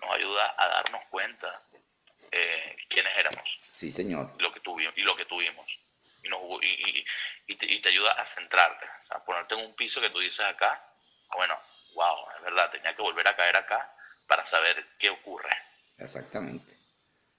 [0.00, 1.62] nos ayuda a darnos cuenta
[2.30, 3.60] eh, quiénes éramos.
[3.76, 4.34] Sí, señor.
[4.40, 4.96] Lo que tuvimos.
[4.96, 5.66] Y, lo que tuvimos.
[6.22, 7.04] Y, nos, y,
[7.46, 8.86] y, te, y, te, ayuda a centrarte.
[8.86, 10.82] O sea, ponerte en un piso que tú dices acá,
[11.34, 11.58] bueno,
[11.94, 13.94] wow, es verdad, tenía que volver a caer acá
[14.26, 15.54] para saber qué ocurre.
[15.98, 16.74] Exactamente.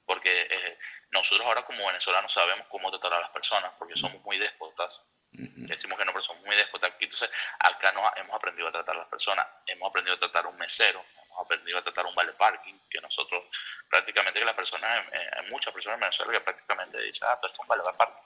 [0.05, 0.77] Porque eh,
[1.11, 4.93] nosotros ahora como venezolanos sabemos cómo tratar a las personas, porque somos muy déspotas
[5.33, 6.93] Decimos que no, pero somos muy déspotas.
[6.99, 7.29] Entonces,
[7.59, 10.57] acá no, hemos aprendido a tratar a las personas, hemos aprendido a tratar a un
[10.57, 13.43] mesero, hemos aprendido a tratar a un vale parking, que nosotros
[13.89, 17.47] prácticamente que las personas, eh, hay muchas personas en Venezuela que prácticamente dicen, ah, tú
[17.47, 18.21] eres un vale parking,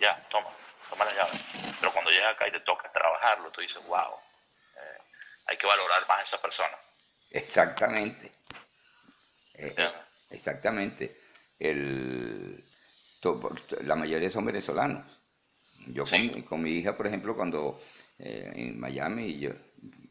[0.00, 0.50] ya, toma,
[0.88, 1.32] toma la llave.
[1.80, 4.18] Pero cuando llegas acá y te toca trabajarlo, tú dices, wow,
[4.76, 4.98] eh,
[5.46, 6.76] hay que valorar más a esa persona.
[7.30, 8.30] Exactamente.
[9.54, 9.92] Eh,
[10.30, 11.16] exactamente.
[11.58, 12.64] El,
[13.82, 15.21] la mayoría son venezolanos.
[15.86, 16.04] Yo
[16.48, 17.80] con, mi hija, por ejemplo, cuando
[18.18, 19.50] eh, en Miami yo,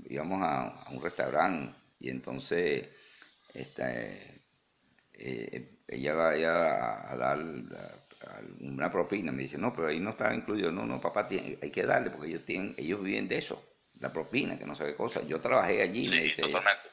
[0.09, 2.89] íbamos a, un restaurante y entonces
[3.53, 4.41] este,
[5.13, 7.39] eh, ella va a, dar
[8.59, 11.69] una propina, me dice, no, pero ahí no está incluido, no, no, papá, tiene, hay
[11.71, 13.63] que darle porque ellos tienen, ellos viven de eso,
[13.99, 15.21] la propina, que no qué cosa.
[15.23, 16.43] Yo trabajé allí, me dice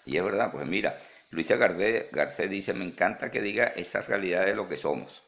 [0.05, 0.99] y es verdad, pues mira,
[1.31, 5.23] Luisa Garcés, dice, me encanta que diga esa realidad de lo que somos.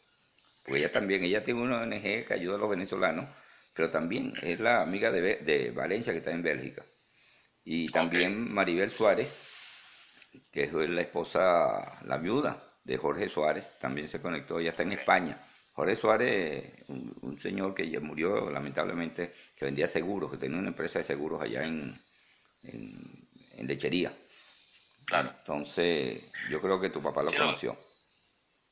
[0.62, 3.26] Porque ella también, ella tiene una ONG que ayuda a los venezolanos
[3.80, 6.84] pero también es la amiga de, de Valencia que está en Bélgica.
[7.64, 14.20] Y también Maribel Suárez, que es la esposa, la viuda de Jorge Suárez, también se
[14.20, 15.40] conectó, ya está en España.
[15.72, 20.68] Jorge Suárez, un, un, señor que ya murió lamentablemente, que vendía seguros, que tenía una
[20.68, 21.98] empresa de seguros allá en,
[22.64, 24.12] en, lechería.
[25.06, 25.34] Claro.
[25.38, 27.78] Entonces, yo creo que tu papá lo conoció.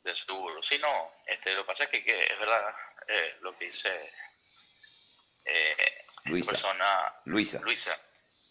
[0.02, 0.14] de
[0.60, 0.62] seguro.
[0.62, 2.74] Sí, no, este, lo que pasa es que, que es verdad
[3.06, 4.12] eh, lo que dice
[5.44, 6.52] eh, Luisa.
[6.52, 7.60] Persona, Luisa.
[7.62, 7.98] Luisa.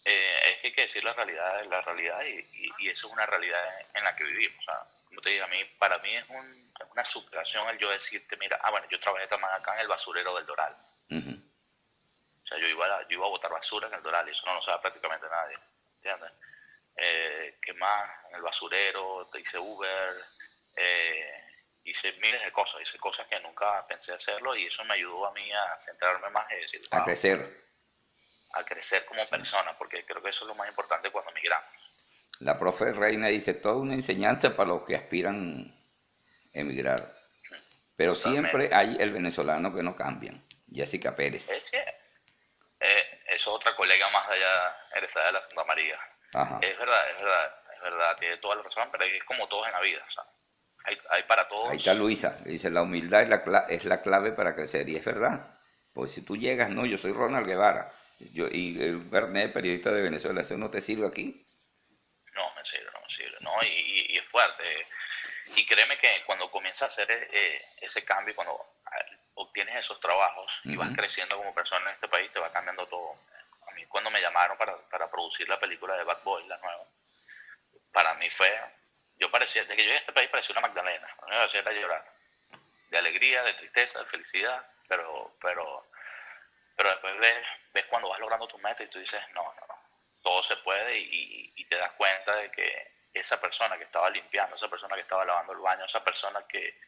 [0.04, 3.26] Eh, es que hay que decir la realidad, la realidad y, y, eso es una
[3.26, 3.62] realidad
[3.94, 4.58] en la que vivimos.
[4.60, 7.90] O sea, como te digo, a mí, para mí es, un, una superación el yo
[7.90, 10.76] decirte, mira, ah, bueno, yo trabajé también acá en el basurero del Doral.
[11.10, 14.46] O sea, yo iba, a, yo iba a botar basura en el Doral y eso
[14.46, 15.58] no lo sabe prácticamente nadie.
[15.96, 16.32] ¿Entiendes?
[16.96, 18.10] Eh, ¿Qué más?
[18.30, 20.24] En el basurero, te hice Uber,
[20.74, 21.47] eh,
[21.90, 25.32] hice miles de cosas, hice cosas que nunca pensé hacerlo y eso me ayudó a
[25.32, 27.68] mí a centrarme más y decir, a crecer.
[28.52, 31.68] A crecer como persona, porque creo que eso es lo más importante cuando migramos.
[32.40, 35.74] La profe Reina dice, toda una enseñanza para los que aspiran
[36.54, 37.14] a emigrar.
[37.96, 40.42] Pero siempre hay el venezolano que no cambian.
[40.72, 41.50] Jessica Pérez.
[41.50, 41.84] Es que
[42.80, 45.98] eh, es otra colega más allá, egresada de la Santa María.
[46.60, 49.72] Es verdad, es verdad, es verdad, tiene toda la razón, pero es como todos en
[49.72, 50.04] la vida.
[50.06, 50.37] O
[50.96, 51.70] sea, hay, para todos.
[51.70, 55.04] Ahí está Luisa, dice, la humildad es la, es la clave para crecer, y es
[55.04, 55.58] verdad.
[55.92, 57.92] Pues si tú llegas, no, yo soy Ronald Guevara,
[58.32, 61.46] yo, y el Bernet, periodista de Venezuela, ¿eso no te sirve aquí?
[62.34, 64.64] No, me sirve, no me sirve, no, y, es fuerte.
[65.56, 68.58] Y créeme que cuando comienzas a hacer eh, ese cambio, cuando
[69.34, 73.14] obtienes esos trabajos y vas creciendo como persona en este país, te va cambiando todo.
[73.68, 76.84] A mí cuando me llamaron para, para producir la película de Bad Boy, la nueva,
[77.92, 78.52] para mí fue
[79.18, 81.42] yo parecía, desde que yo llegué a este país parecía una Magdalena, a mí me
[81.42, 82.04] hacía llorar,
[82.90, 85.86] de alegría, de tristeza, de felicidad, pero, pero,
[86.76, 89.82] pero después ves, ves cuando vas logrando tu meta y tú dices, no, no, no,
[90.22, 94.56] todo se puede y, y te das cuenta de que esa persona que estaba limpiando,
[94.56, 96.78] esa persona que estaba lavando el baño, esa persona que,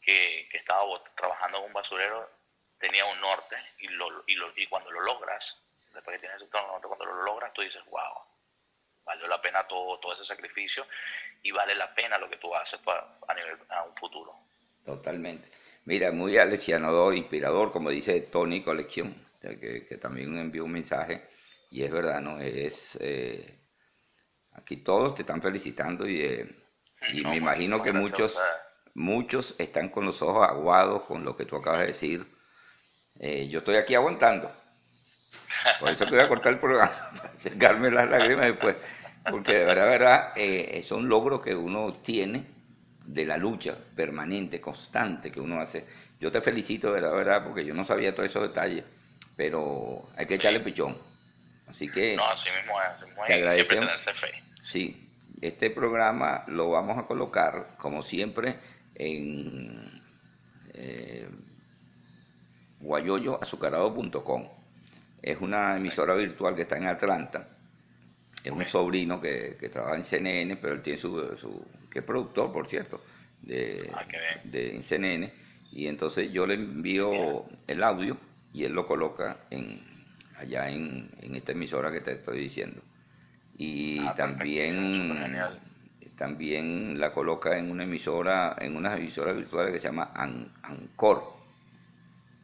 [0.00, 0.84] que, que estaba
[1.16, 2.30] trabajando en un basurero,
[2.78, 5.56] tenía un norte y, lo, y, lo, y cuando lo logras,
[5.92, 8.24] después que tienes ese norte, cuando lo logras, tú dices, wow,
[9.04, 10.86] valió la pena todo, todo ese sacrificio
[11.42, 14.34] y vale la pena lo que tú haces para, a, nivel, a un futuro.
[14.84, 15.48] Totalmente.
[15.84, 21.28] Mira, muy alexianador, inspirador, como dice Tony Colección, que, que también envió un mensaje,
[21.70, 22.38] y es verdad, ¿no?
[22.38, 23.58] Es, eh,
[24.52, 26.46] aquí todos te están felicitando y, eh,
[27.12, 28.40] y me imagino que muchos,
[28.94, 32.26] muchos están con los ojos aguados con lo que tú acabas de decir.
[33.18, 34.54] Eh, yo estoy aquí aguantando,
[35.80, 38.76] por eso te voy a cortar el programa, para secarme las lágrimas después.
[39.30, 42.44] Porque de verdad, verdad, eh, son logros que uno tiene
[43.06, 45.86] de la lucha permanente, constante que uno hace.
[46.20, 48.84] Yo te felicito, de verdad, verdad, porque yo no sabía todos esos detalles,
[49.36, 50.96] pero hay que echarle pichón.
[51.66, 53.90] Así que no, así mismo es, así te agradecemos.
[54.60, 55.08] Sí,
[55.40, 58.58] este programa lo vamos a colocar, como siempre,
[58.94, 60.02] en
[60.74, 61.28] eh,
[62.80, 64.48] guayoyoazucarado.com.
[65.22, 67.48] Es una emisora virtual que está en Atlanta
[68.44, 72.04] es un sobrino que, que, trabaja en CNN, pero él tiene su, su que es
[72.04, 73.00] productor, por cierto,
[73.40, 74.04] de, ah,
[74.44, 75.32] de CNN.
[75.70, 78.16] Y entonces yo le envío el audio
[78.52, 79.80] y él lo coloca en,
[80.36, 82.82] allá en, en esta emisora que te estoy diciendo.
[83.56, 85.36] Y ah, también,
[86.16, 91.41] también la coloca en una emisora, en una emisora virtual que se llama Anchor.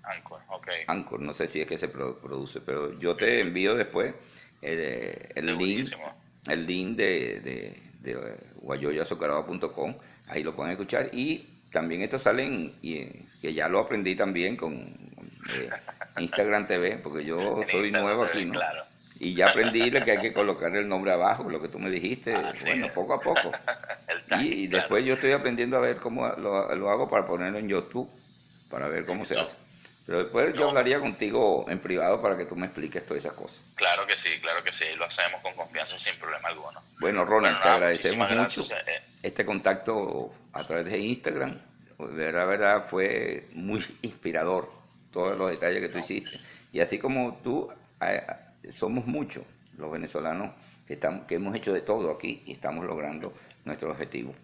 [0.09, 0.69] Anchor, ok.
[0.87, 4.15] Anchor, no sé si es que se produce, pero yo te envío después
[4.63, 4.81] el,
[5.35, 5.93] el link,
[6.49, 8.15] el link de, de, de
[10.29, 13.05] ahí lo pueden escuchar y también esto sale en, y,
[13.41, 15.71] que ya lo aprendí también con eh,
[16.19, 18.61] Instagram TV, porque yo soy nuevo aquí, ¿no?
[19.21, 22.37] Y ya aprendí que hay que colocar el nombre abajo, lo que tú me dijiste,
[22.65, 23.51] bueno, poco a poco.
[24.41, 28.09] y, después yo estoy aprendiendo a ver cómo lo, lo, hago para ponerlo en YouTube,
[28.71, 29.57] para ver cómo se hace.
[30.09, 33.63] Pero después yo hablaría contigo en privado para que tú me expliques todas esas cosas.
[33.75, 36.83] Claro que sí, claro que sí, lo hacemos con confianza sin problema alguno.
[36.99, 39.03] Bueno, Ronald, te agradecemos mucho eh.
[39.23, 41.59] este contacto a través de Instagram.
[41.99, 44.73] De verdad, verdad, fue muy inspirador
[45.13, 46.41] todos los detalles que tú hiciste.
[46.73, 48.23] Y así como tú, eh,
[48.73, 49.45] somos muchos
[49.77, 50.53] los venezolanos
[50.87, 53.35] que, estamos, que hemos hecho de todo aquí y estamos logrando
[53.67, 54.35] nuestro objetivo.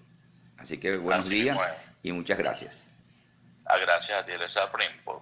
[0.59, 1.59] Así que buenos días
[2.03, 2.94] y muchas gracias.
[3.67, 4.81] Ah, gracias a ti, Elisa, por,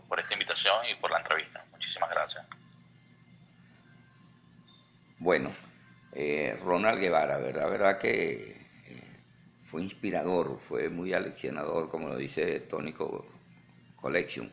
[0.09, 1.65] por, esta invitación y por la entrevista.
[1.71, 2.45] Muchísimas gracias.
[5.19, 5.53] Bueno,
[6.13, 7.71] eh, Ronald Guevara, ¿verdad?
[7.71, 8.51] ¿Verdad que
[8.89, 9.03] eh,
[9.63, 13.25] fue inspirador, fue muy aleccionador, como lo dice Tónico
[14.01, 14.53] Collection,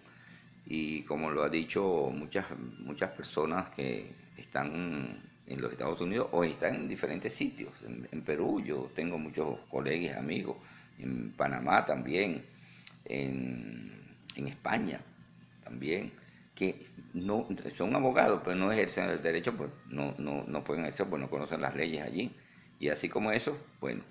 [0.67, 1.81] y como lo ha dicho
[2.13, 7.73] muchas, muchas personas que están en los Estados Unidos o están en diferentes sitios.
[7.83, 10.57] En, en Perú yo tengo muchos colegas, amigos
[10.99, 12.45] en Panamá también,
[13.09, 15.01] en, España
[15.63, 16.13] también,
[16.55, 16.79] que
[17.13, 17.45] no
[17.75, 21.29] son abogados, pero no ejercen el derecho, pues no, no, no pueden ejercer, pues no
[21.29, 22.33] conocen las leyes allí.
[22.79, 24.01] Y así como eso, bueno,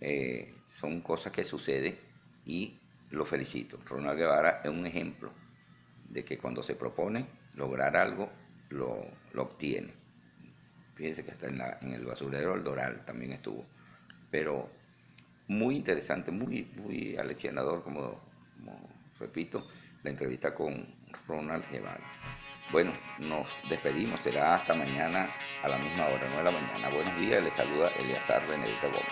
[0.00, 1.96] eh, son cosas que suceden
[2.46, 2.78] y
[3.10, 3.78] lo felicito.
[3.84, 5.32] Ronald Guevara es un ejemplo
[6.08, 8.30] de que cuando se propone lograr algo,
[8.70, 9.92] lo, obtiene.
[10.94, 13.64] Fíjense que está en, en el basurero del Doral, también estuvo.
[14.30, 14.70] Pero
[15.48, 18.20] muy interesante, muy, muy aleccionador, como,
[19.18, 19.66] repito,
[20.02, 20.84] la entrevista con
[21.26, 22.04] Ronald Guevara.
[22.72, 25.30] Bueno, nos despedimos, será hasta mañana
[25.62, 26.88] a la misma hora, 9 de la mañana.
[26.88, 29.04] Buenos días, les saluda Eliazar Benedito Gómez.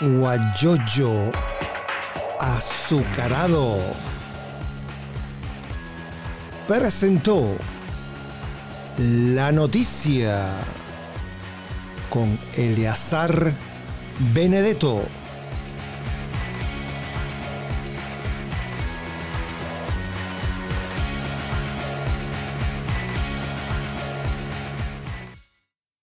[0.00, 1.32] Guayoyo
[2.38, 3.78] azucarado
[6.66, 7.56] presentó
[8.98, 10.48] la noticia
[12.10, 13.52] con Eleazar
[14.34, 15.04] Benedetto.